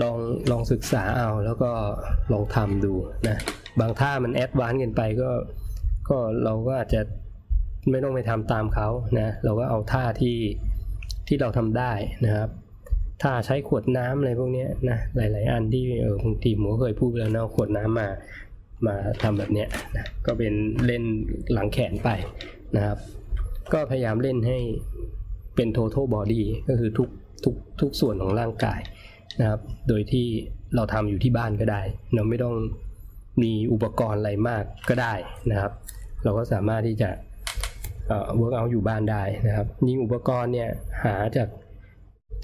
[0.02, 0.16] ลอง
[0.50, 1.70] ลองศึกษาเอาแล้วก็
[2.32, 2.92] ลองทำดู
[3.28, 3.36] นะ
[3.80, 5.30] บางท่ามันแอดวานเกินไปก็
[6.08, 7.00] ก็เราก็อาจจะ
[7.90, 8.88] ไม่ต้องไปทำตามเขา
[9.18, 10.38] นะเราก็เอาท่าที่
[11.28, 11.92] ที่เราทำได้
[12.24, 12.48] นะครับ
[13.22, 18.08] ถ้าใช้ขวดน้ำอะไรพวกนี้นะหลาย ๆ อันที่เออบางทีผมก็เคยพูดไปแล้วนะเอาขวดน้ำมา
[18.86, 20.54] มาทำแบบเนี้ยนะก็เป็น
[20.86, 21.02] เล่น
[21.52, 22.08] หลังแขนไป
[22.76, 22.98] นะครับ
[23.72, 24.58] ก็พยายามเล่นให้
[25.56, 27.08] เป็น total body ก็คือทุก
[27.44, 28.80] ทุกทุกส่วนของร่างกาย
[29.40, 30.26] นะครับ โดยที่
[30.74, 31.82] เราทำอยู่ที่บ้านก็ได้
[32.14, 32.56] เราไม่ต้อง
[33.42, 35.14] มีอุปกรณ์อะไรมากก็ได้
[35.50, 35.72] นะครับ
[36.24, 37.10] เราก็สามารถที่จะ
[38.08, 40.70] เอ่อ work out อยู่บ้านได้นะครับยิ่งอุปกรณ์เนี่ย
[41.04, 41.48] หาจาก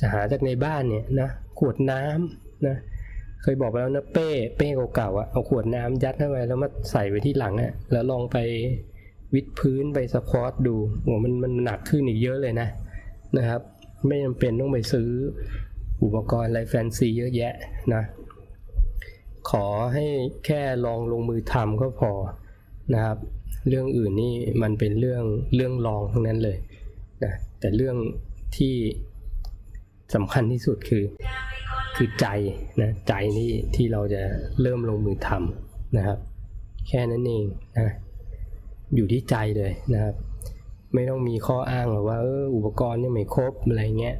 [0.00, 1.28] จะหาจากในบ้านเนี่ยนะ
[1.58, 2.76] ขวดน้ำนะ
[3.42, 8.38] เคยบอกไปแล้วนะเป้เป้เก่าๆอะเอาขวดน้ำยัดเข้าไปแล้วมาใส่ไว้ที่หลังอะแล้วลองไป
[9.34, 12.68] วิดพื้นไปสควอตดูโหมันมันหนักขึ้นอีกเยอะเลยนะ
[13.36, 13.60] นะครับ
[14.06, 15.08] ไม่จำเป็นต้องไปซื้อ
[16.02, 17.54] อุปกรณ์อะไรแฟนซีเยอะแยะ
[17.94, 18.02] นะ
[19.50, 20.06] ขอให้
[20.46, 22.12] แค่ลองลงมือทำก็พอ
[22.94, 23.18] นะครับ
[23.68, 25.24] เรื่องอื่นนี่มันเป็นเรื่อง
[25.54, 26.58] เรื่องรองทั้งนั้นเลย
[27.24, 27.96] นะแต่เรื่อง
[28.56, 28.74] ที่
[30.14, 31.04] สำคัญที่สุดคือ
[32.04, 32.30] คือใจ
[32.80, 34.22] นะใจนี่ที่เราจะ
[34.62, 36.18] เริ่มลงมือทำนะครับ
[36.88, 37.44] แค่นั้นเอง
[37.78, 37.92] นะ
[38.94, 40.14] อยู่ที่ใจเลยนะครับ
[40.94, 44.16] ไม่ต้องมีข้ออ้างหรอกว่าอออุปกรณ์ยังไม่ครบอะไรเงี้ย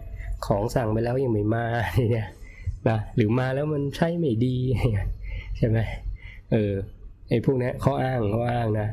[0.47, 1.67] ของสั่งไปแล้วยังไม่มา
[2.13, 2.29] เนี่ย
[2.89, 4.57] นะหรือมาแล้วมันใช่ไม่ดี
[5.57, 5.79] ใช่ไหม
[6.53, 6.73] เออ
[7.29, 8.89] ไอ้พวกนี้ข้ออ้างข้ออ้างนะ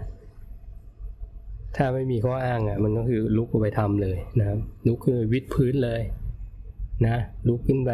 [1.76, 6.02] ถ้าไม่มีข้ออ้างอะ มันก็คือลุกไปทำเลยนะครับลุกขึ้นไปวิดพื้นเลย
[7.08, 7.18] นะ
[7.48, 7.94] ลุกขึ้นไป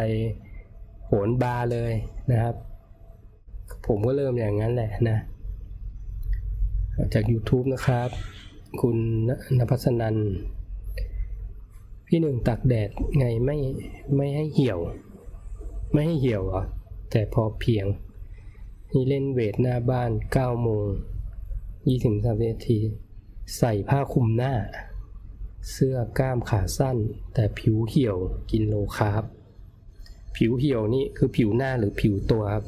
[1.07, 1.93] โหนบาร์เลย
[2.31, 2.55] นะครับ
[3.87, 5.17] ผมก็เริ่มอย่างนั้นแหละนะ
[7.13, 8.09] จาก YouTube นะครับ
[8.81, 8.97] คุณ
[9.57, 10.15] นภัสนัน
[12.07, 13.57] พี่หนึ่งตักแดดไงไม่
[14.15, 14.79] ไม่ให้เหี่ยว
[15.93, 16.63] ไม่ให้เหี่ยวเหรอ
[17.11, 17.85] แต่พอเพียง
[18.91, 20.85] นี่เล่น weight หน้าบ้าน9โมง
[21.87, 22.79] 20 30นาที
[23.57, 24.53] ใส่ผ้าคลุมหน้า
[25.71, 26.97] เสื้อกล้ามขาสั้น
[27.33, 28.17] แต่ผิวเหี่ยว
[28.51, 29.23] กิน low carb
[30.37, 32.65] ผิวเหี่ยวนี่คือผิวหน้าหรือผิวตัวครับ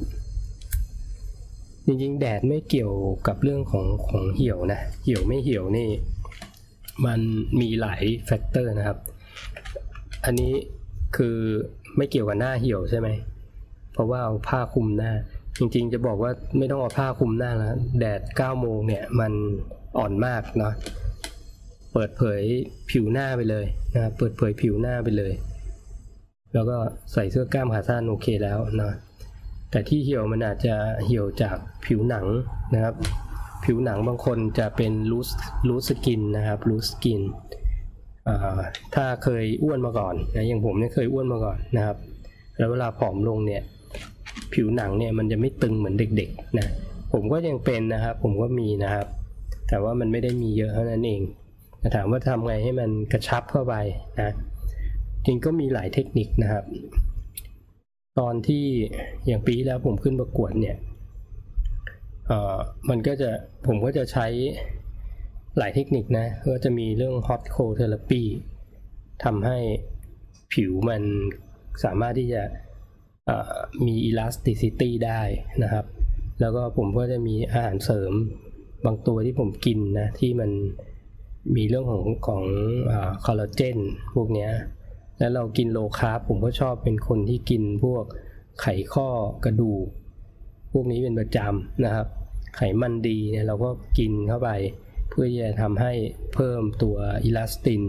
[1.86, 2.92] จริงๆแดดไม่เกี่ยว
[3.26, 5.88] กับเรื่องของของเหี่ยวนะเหี่ยวไม่เหี่ยวนี่
[7.06, 7.20] มัน
[7.60, 8.98] มีหลาย factor นะครับ
[10.24, 10.52] อันนี้
[11.16, 11.36] คือ
[11.96, 13.08] ไม่เกี่ยวกับหน้าเหี่ยวใช่ไหม
[13.92, 15.12] เพราะว่าเอาผ้าคลุมหน้า
[15.58, 19.32] จริงๆจะบอกว่าไม่ต้องเอาผ้าคลุมหน้าแล้วแดด9โมงเนี่ยมัน
[19.98, 20.74] อ่อนมากเนาะ
[21.92, 22.42] เปิดเผย
[22.90, 25.32] ผิวหน้าไปเลยนะเปิดเผยผิวหน้าไปเลย
[26.54, 26.76] แล้วก็
[27.12, 28.92] ใส่เสื้อกล้ามขาสั้นโอเคแล้วนะ
[29.70, 30.74] แต่ที่เหี่ยวมันอาจจะ
[31.04, 32.26] เหี่ยวจากผิวหนัง
[32.74, 32.94] นะครับ
[33.64, 35.28] ผิวหนังบางคนจะเป็น loose
[35.68, 37.20] loose skin นะครับ loose skin
[38.94, 41.96] ถ้าเคยอ้วนมาก่อนนะอย่างผมเนี่ยเคยอ้วนมาก่อนนะครับ
[42.58, 43.62] แล้วเวลาผอมลงเนี่ย
[44.54, 46.66] ผิวหนังเนี่ยมันจะไม่ตึงเหมือนเด็กๆนะ
[47.12, 49.06] ผมก็ยังเป็นนะครับ ผมก็มีนะครับ
[49.68, 51.20] แต่ว่ามันไม่ได้มีเยอะเท่านั้นเอง
[51.96, 53.74] ถามว่าทำไงให้มันกระชับเข้าไป
[54.20, 54.34] นะ
[55.26, 56.64] จริงก็มีหลายเทคนิคนะครับ
[58.18, 58.64] ตอนที่
[59.26, 60.76] อย่างปีแล้วผมขึ้นประกวดเนี่ย
[62.26, 62.56] เอ่อ
[62.88, 63.30] มันก็จะ
[63.66, 64.26] ผมก็จะใช้
[65.58, 68.24] หลายเทคนิคนะ ก็จะมีเรื่อง hot cold therapy
[69.24, 69.58] ทำให้
[70.52, 71.02] ผิวมัน
[71.84, 72.42] สามารถที่จะ
[73.26, 73.54] เอ่อ
[73.86, 75.20] มี elasticity ได้
[75.62, 75.86] นะครับ
[76.40, 78.12] แล้วก็ผมก็จะมีอาหารเสริม
[78.84, 80.50] บางตัวที่ผมกินนะ ที่มัน
[81.56, 82.44] มีเรื่องของของ
[83.24, 83.78] คอลลาเจน
[84.14, 84.50] พวกเนี้ย
[85.18, 88.04] แล้วเรากินโลคาร์บผมก็ชอบเป็นคนที่กินพวก
[88.60, 89.08] ไขข้อ
[89.44, 89.86] กระดูก
[90.72, 92.06] พวกนี้เป็นประจำนะครับ
[92.56, 94.50] ไขมันดีเนี่ยเราก็กินเข้าไป
[95.10, 95.92] เพื่อจะทำให้
[96.34, 97.82] เพิ่มตัวอิลาสติน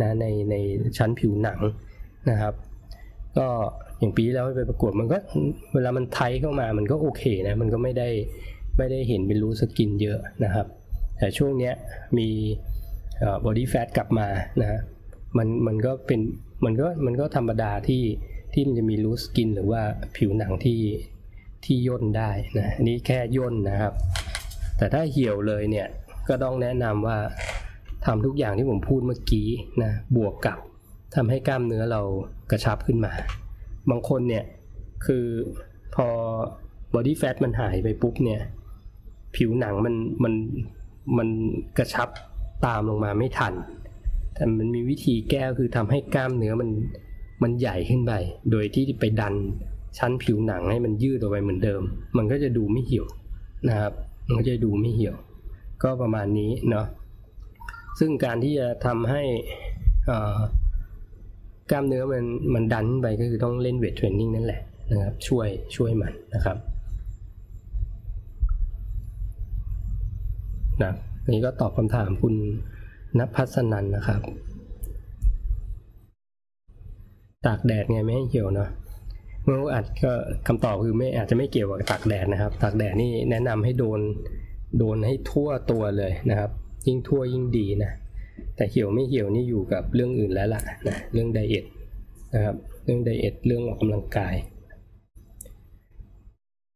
[0.00, 0.54] นะในใน
[0.98, 1.60] ชั้นผิวหนัง
[2.30, 2.54] นะครับ
[3.38, 3.46] ก็
[3.98, 5.18] อย่างปีแล้วไปประกวดมันก็
[5.74, 8.08] เวลามัน tight เข้ามามันก็โอเคนะมันก็ไม่ได้
[8.78, 10.66] ไม่ได้เห็นเป็น loose skin เยอะนะครับ
[11.18, 11.74] แต่ช่วงเนี้ย
[12.18, 12.28] มี
[13.44, 14.28] body fat กลับมา
[14.60, 14.80] นะ
[15.36, 16.20] มันมันก็เป็น
[16.64, 18.02] มันก็มันก็ธรรมดาที่
[18.52, 19.82] ที่มันจะมีรูสกินหรือว่า
[20.16, 20.80] ผิวหนังที่
[21.64, 23.92] ที่ย่นได้นะอันนี้แค่ย่นนะครับ
[24.76, 25.86] แต่ถ้าเหี่ยวเลยเนี่ย
[26.28, 27.18] ก็ต้องแนะนำว่า
[28.06, 29.48] ทำทุกอย่างที่ผมพูดเมื่อกี้
[29.82, 30.58] นะบวกกับ
[31.16, 32.02] ทำให้กล้ามเนื้อเรา
[32.50, 33.12] กระชับขึ้นมา
[33.90, 34.44] บางคนเนี่ย
[35.06, 35.24] คือ
[35.94, 36.06] พอ
[36.94, 38.40] บอดี้แฟทมันหายไปปุ๊บเนี่ย
[39.36, 39.94] ผิวหนังมัน
[40.24, 40.34] มัน
[41.18, 41.28] มัน
[41.78, 42.08] กระชับ
[42.66, 43.54] ตามลงมาไม่ทัน
[44.42, 46.70] แต่มันมีวิธีแก้คือทำให้กล้ามเนื้อมัน
[47.42, 48.12] มันใหญ่ขึ้นไป
[48.50, 49.34] โดยที่ไปดัน
[49.98, 51.82] ชั้นผิวหนังให้มันยืดออกไปเหมือนเดิม
[52.16, 53.06] มันก็จะดูไม่เหี่ยว
[53.68, 53.92] นะครับ
[54.26, 55.16] มันก็จะดูไม่เหี่ยว
[55.82, 56.86] ก็ประมาณนี้เนาะ
[57.98, 59.22] ซึ่งการที่จะทำให้
[61.70, 62.24] กล้ามเนื้อมัน
[62.54, 66.56] มันดันไปก็คือต้องเล่นเวทเทรนนิ่งนั่นแหละนะครับช่วยช่วยมันนะครับ
[70.82, 70.92] นะ
[71.34, 72.34] นี้ก็ตอบคำถามคุณ
[73.18, 74.20] นภัสนันนะครับ
[77.46, 78.68] ตากแดดไงไม่ให้เหี่ยวเนาะ
[79.42, 80.12] เมื่ออาจก็
[80.46, 84.00] คำตอบคือไม่อาจจะไม่เกี่ยวกับตากแดดนะครับ ตากแดดนี่แนะนำให้โดน
[84.78, 86.50] โดนให้ทั่วตัวเลยนะครับ
[86.86, 87.92] ยิ่งทั่วยิ่งดีนะ
[88.56, 91.64] แต่เหี่ยวไม่เหี่ยวนี่อยู่กับเรื่องอื่นแล้วล่ะนะเรื่องไดเอท
[92.34, 94.34] นะครับเรื่องไดเอทเรื่องออกกำลังกาย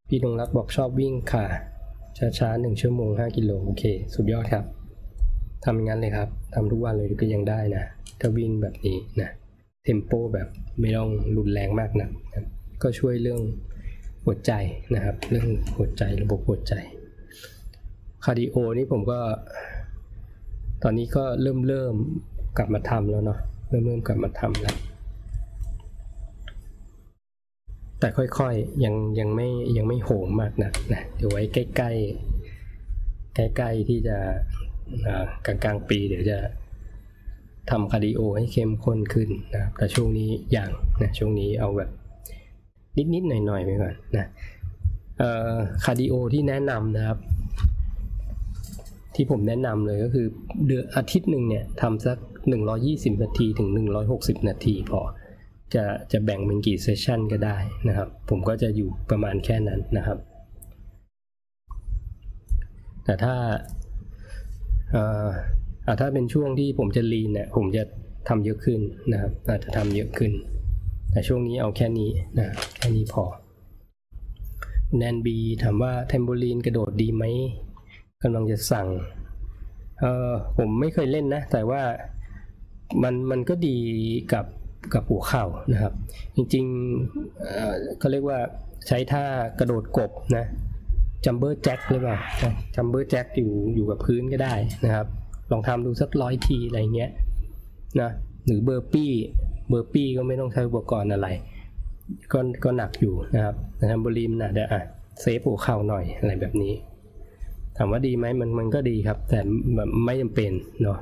[0.08, 1.46] พี่ดงรักบอกชอบวิ่งค่ะ
[2.38, 3.84] ช้าๆหนึ่งชั่วโมงห้ากิโลโอเค
[4.14, 4.75] สุดยอดครับ
[5.64, 7.84] ทำงั้นเลยครับทำทุกวันเลยก็ยังได้นะ
[8.20, 9.30] ถ้าวิ่งแบบนี้นะ
[9.82, 10.48] tempo แบบ
[10.80, 12.08] ไม่ต้องรุนแรงมากนะ
[12.82, 13.40] ก็ช่วยเรื่อง
[14.24, 14.52] หัวใจ
[14.94, 16.74] นะครับ เรื่องหัวใจระบบหัวใจ
[18.24, 19.18] cardio นี่ผมก็
[20.82, 21.94] ตอนนี้ก็เริ่มเริ่ม
[22.58, 23.38] กลับมาทำแล้วเนาะ
[23.68, 24.76] เริ่มเริ่มกลับมาทำแล้ว
[28.00, 34.16] แต่ค่อยๆ ยังยังไม่ยังไม่โหมมากนะนะเดี๋ยวไว้ใกล้ๆใกล้ๆที่จะ
[35.46, 36.38] กลางกลางปีเดี๋ยวจะ
[37.70, 40.70] ทำ cardio ให้เข้มข้นขึ้นนะครับแต่ช่วงนี้อย่าง
[41.02, 41.90] นะช่วงนี้เอาแบบ
[43.14, 44.26] นิดๆหน่อยๆไปก่อนนะ
[45.84, 47.18] cardio ที่แนะนำนะครับ
[49.14, 50.26] ที่ผมแนะนำเลยก็คือ
[50.66, 52.18] เดือนอาทิตย์หนึ่งเนี่ยทำสัก
[52.70, 53.68] 120 นาทีถึง
[54.08, 55.00] 160 นาทีพอ
[55.74, 57.56] จะจะแบ่งเป็นกี่เซสชันก็ได้
[57.88, 60.18] นะครับ ผมก็จะอยู่ประมาณแค่นั้นนะครับ
[63.04, 63.56] แต่ถ้าอ่า
[66.00, 67.82] ถ้าเป็นช่วงที่ผมจะลีนเนี่ยผมจะ
[68.28, 68.80] ทำเยอะขึ้น
[69.12, 70.32] นะครับอาจจะทำเยอะขึ้น
[71.10, 73.24] แต่ช่วงนี้เอาแค่นี้นะแค่นี้พอ
[74.96, 77.24] แนนบีถามว่าเทมโบลีนกระโดดดีไหม
[78.22, 78.88] กำลังจะสั่ง
[80.00, 81.82] เออผมไม่เคยเล่นนะ แต่ว่า
[83.02, 83.76] มันมันก็ดี
[84.32, 84.46] กับ
[84.94, 85.92] กับหัวเข่านะครับ
[86.36, 88.38] จริงๆเขาเรียกว่า
[88.88, 89.24] ใช้ท่า
[89.58, 90.46] กระโดดกบนะ
[91.24, 92.18] jumping jack หรือเปล่า
[92.74, 94.54] jumping jack อยู่อยู่กับพื้นก็ได้
[94.84, 95.06] นะครับ
[95.50, 97.10] ลองทำดูสักร้อยทีอะไรเงี้ย
[98.00, 98.10] นะ
[98.46, 101.28] หรือ burpee burpee ก็ไม่ต้องใช้อุปกรณ์อะไร
[102.32, 103.56] ก็ก็หนักอยู่นะครับ
[103.90, 104.82] ทำบรีมนะเดี๋ยวอะ
[105.20, 106.72] เซฟหัวเข่าหน่อยอะไรแบบนี้
[107.76, 109.38] ถามว่าดีไหมมันมันก็ดีครับ แต่
[109.76, 110.52] แบบไม่จำเป็น
[110.82, 110.98] เนาะ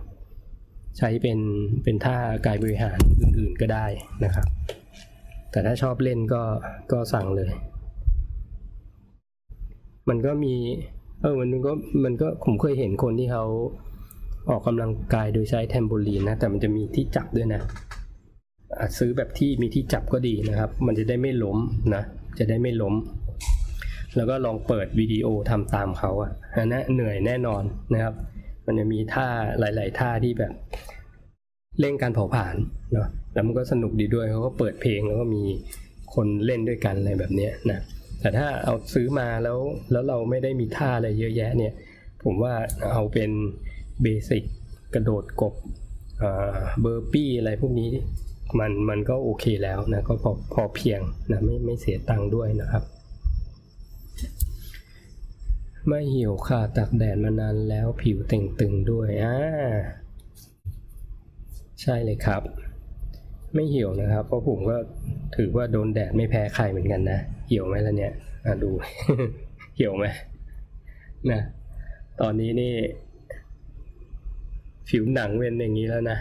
[0.98, 1.38] ใช้เป็น
[1.82, 3.86] เป็นท่ากายบริหารอื่นๆก็ได้
[4.24, 4.46] นะครับ
[5.50, 6.42] แต่ถ้าชอบเล่นก็
[6.92, 7.50] ก็สั่งเลย
[10.08, 10.54] มันก็มี
[11.20, 11.72] เออมันก็
[12.04, 13.44] มันก็ผมเคยเห็นคนที่เขา
[14.50, 17.60] ออกกำลังกายโดยใช้แทมโบลีนนะ แต่มันจะมีที่จับด้วยนะ
[18.98, 21.58] ซื้อแบบที่มีที่จับก็ดีนะครับ มันจะได้ไม่ล้ม
[21.94, 22.02] นะ
[22.38, 22.94] จะได้ไม่ล้ม
[24.16, 26.32] แล้วก็ลองเปิดวิดีโอทำตามเขาอะ
[26.66, 27.62] นะเหนื่อยแน่นอน
[27.94, 28.14] นะครับ
[28.66, 29.26] มันจะมีท่า
[29.60, 30.52] หลาย ๆ ท่าที่แบบ
[31.80, 32.54] เล่นการเผาผลาญ
[32.92, 35.42] เนาะแล้วมันก็สนุกดีด้วยเขาก็เปิดเพลงแล้วก็มี
[36.14, 37.80] คนเล่นด้วยกันอะไรแบบนี้นะ
[38.24, 39.58] แต่ถ้าเอาซื้อมาแล้ว
[39.92, 41.72] แล้วเราไม่ได้มีท่าอะไรเยอะแยะเนี่ย
[42.24, 42.54] ผมว่า
[42.92, 43.30] เอาเป็น
[44.02, 44.44] เบสิก
[44.94, 45.54] กระโดดกบ
[46.80, 47.90] เบอร์ปี้อะไรพวกนี้
[48.58, 51.00] มันมันก็โอเคแล้วนะก็พอพอเพียง
[51.30, 52.84] นะไม่ไม่เสียตังค์ด้วยนะครับ
[55.88, 59.36] ไม่หิวค่ะตักแดดมานานแล้วผิวเต่งตึงด้วยอ่า
[61.82, 62.42] ใช่เลยครับ
[63.54, 64.76] ไม่หิวนะครับ เพราะผมก็
[65.36, 68.12] ถือว่าโดนแดดไม่แพ้ใครเหมือนกันนะ เหี่ยวไหมล่ะเนี่ย
[68.46, 68.70] อะดู
[69.74, 70.04] เหี่ยวไหม
[71.30, 71.40] นะ
[72.20, 72.72] ตอนนี้นี่
[74.88, 76.18] ผิวหนังเป็นอย่างนี้แล้วนะ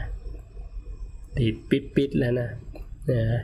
[1.38, 2.50] ติดปิดปิดแล้วนะ
[3.12, 3.42] นะ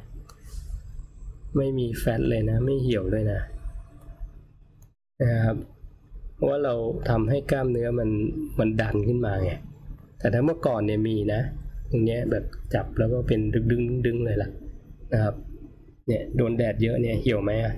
[1.57, 3.39] ไม่มีแฟตเลยนะ ไม่เหี่ยวเลยนะ
[5.21, 5.57] นะครับ
[6.35, 6.73] เพราะว่าเรา
[7.09, 8.09] ทำให้กล้ามเนื้อมัน
[8.59, 9.51] มันดันขึ้นมาไง
[10.19, 11.41] แต่ถ้าเมื่อก่อนเนี่ยมีนะ
[11.91, 14.49] ตรงเนี้ยแบบจับแล้วก็เป็นดึงดึงดึงเลยล่ะ
[15.13, 15.35] นะครับ
[16.09, 17.73] เนี่ยโดนแดดเยอะเนี่ยเหี่ยวไหมอะ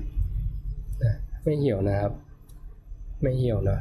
[1.44, 2.12] ไม่เหี่ยวนะครับ
[3.22, 3.80] ไม่เหี่ยวนะ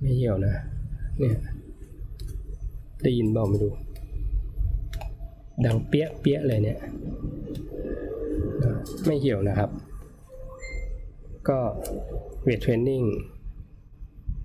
[0.00, 0.54] ไม่เหี่ยวนะ
[1.18, 1.36] เนี่ย
[3.02, 3.72] ได้ยินเปล่าไม่รู้
[5.64, 6.78] ดังเปี้ยเปี้ยเลยเนี่ย
[9.06, 9.70] ไม่เหี่ยวนะครับ
[11.48, 11.58] ก็
[12.44, 13.02] weight training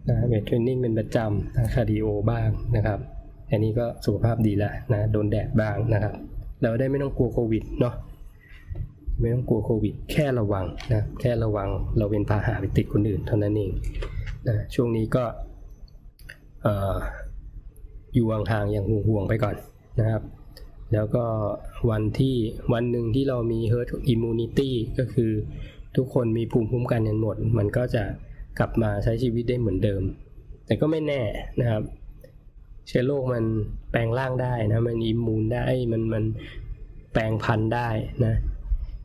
[0.10, 3.00] นะ weight training เป็นประจำนะ cardio บ้างนะครับ
[3.50, 6.14] อันนี้ก็สุขภาพดีแล้วนะ โดนแดดบ้างนะครับ
[6.62, 7.94] เราได้ไม่ต้องกลัวโควิดเนาะ
[9.20, 13.72] ไม่ต้องกลัวโควิด แค่ระวังนะแค่ระวังเราเป็นพาหะไปติดคนอื่นเท่านั้นเอง
[14.48, 15.24] นะช่วงนี้ก็
[16.66, 16.98] ออ
[18.14, 19.56] อยู่ห่างๆอย่างห่วงๆไปก่อน
[20.00, 20.22] นะครับ
[20.94, 21.26] แล้วก็
[21.90, 22.36] วันที่
[22.74, 25.32] วันหนึ่งที่เรามี herd immunity ก็คือ
[25.96, 28.04] ทุกคนมีภูมิคุ้มกันกันหมด มันก็จะ
[28.60, 30.02] กลับมาใช้ชีวิตได้เหมือนเดิม
[30.66, 31.22] แต่ก็ไม่แน่
[31.62, 31.84] นะครับ
[32.88, 33.44] เชื้อโรคมัน
[33.92, 36.24] แปลงร่างได้นะมันอิมมูนได้มันมัน
[37.14, 37.90] แปลงพันธุ์ได้
[38.26, 38.34] นะ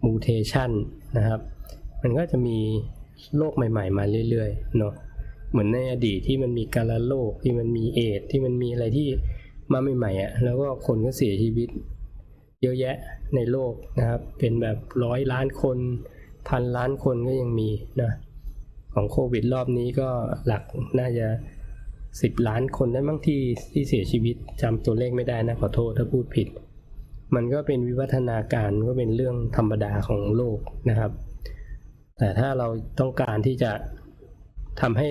[0.05, 0.71] มูเทชัน
[1.17, 1.41] นะครับ
[2.03, 2.59] มันก็จะมี
[3.37, 4.95] โรคใหม่ ๆ มาเรื่อยๆเนาะ
[5.51, 9.09] เหมือนในอดีตที่มันมีการละโรคที่มันมีเอดที่มันมีอะไรที่
[9.73, 11.69] มาใหม่ๆอะแล้วก็คนก็เสียชีวิต
[12.63, 12.97] เยอะแยะ
[13.35, 15.79] ในโลกนะครับ เป็นแบบร้อยล้านคน
[16.49, 17.71] พันล้านคนก็ยังมี
[18.03, 18.11] นะ
[18.95, 20.09] ของโควิดรอบนี้ก็
[20.47, 20.63] หลัก
[20.99, 21.27] น่าจะ
[22.21, 23.41] สิบล้านคนได้มั้งที่
[23.73, 26.49] ที่เสียชีวิตจำตัวเลขไม่ได้นะขอโทษถ้าพูดผิด
[27.35, 30.59] มันก็เป็นวิวัฒนาการก็เป็นเรื่องธรรมดาของโลก
[30.91, 31.13] นะครับ
[32.19, 32.69] แต่ถ้าเรา
[33.01, 33.73] ต้องการที่จะ
[34.81, 35.11] ทำให้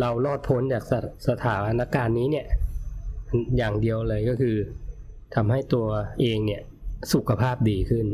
[0.00, 2.46] เรารอดพ้นจากสถสถานการณ์นี้เนี่ย
[3.56, 4.56] อย่างเดียวเลยก็คือ
[5.34, 5.86] ทำให้ตัว
[6.20, 6.62] เองเนี่ย
[7.12, 8.06] สุขภาพดีขึ้น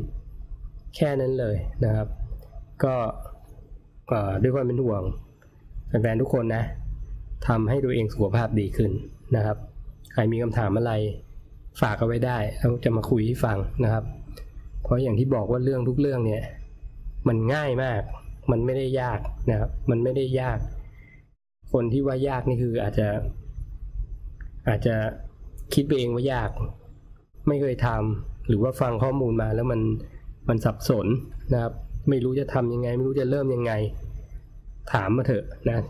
[0.97, 2.09] แค่นั้นเลยนะครับ
[2.85, 2.95] ก็
[4.43, 5.03] ด้วยความเป็นห่วง
[5.89, 6.65] แฟนๆทุกคนนะ
[7.49, 8.91] ทำให้ตัวเองสุขภาพดีขึ้น
[9.37, 9.57] นะครับ
[10.13, 10.93] ใครมีคำถามอะไร
[11.81, 14.05] ฝากเอาไว้ได้แล้วจะมาคุยให้ฟังนะครับ
[14.83, 16.43] เพราะอย่างที่บอกว่าเรื่องทุกเรื่องเนี่ย
[17.29, 18.03] มันง่ายมาก
[18.51, 19.21] มันไม่ได้ยาก
[19.51, 20.59] นะครับ มันไม่ได้ยาก
[21.73, 23.09] คนที่ว่ายากนี่คืออาจจะ
[24.69, 24.97] อาจจะ
[25.75, 26.51] คิดไปเองว่ายาก
[27.49, 29.81] ไม่เคยทำหรือว่าฟังข้อมูลมาแล้วมัน
[30.49, 31.07] มันสับสน
[31.53, 31.73] นะครับ
[32.09, 33.73] ไม่รู้จะทำยังไง ไม่รู้จะเริ่มยังไง
[34.93, 35.83] ถามมาเถอะนะ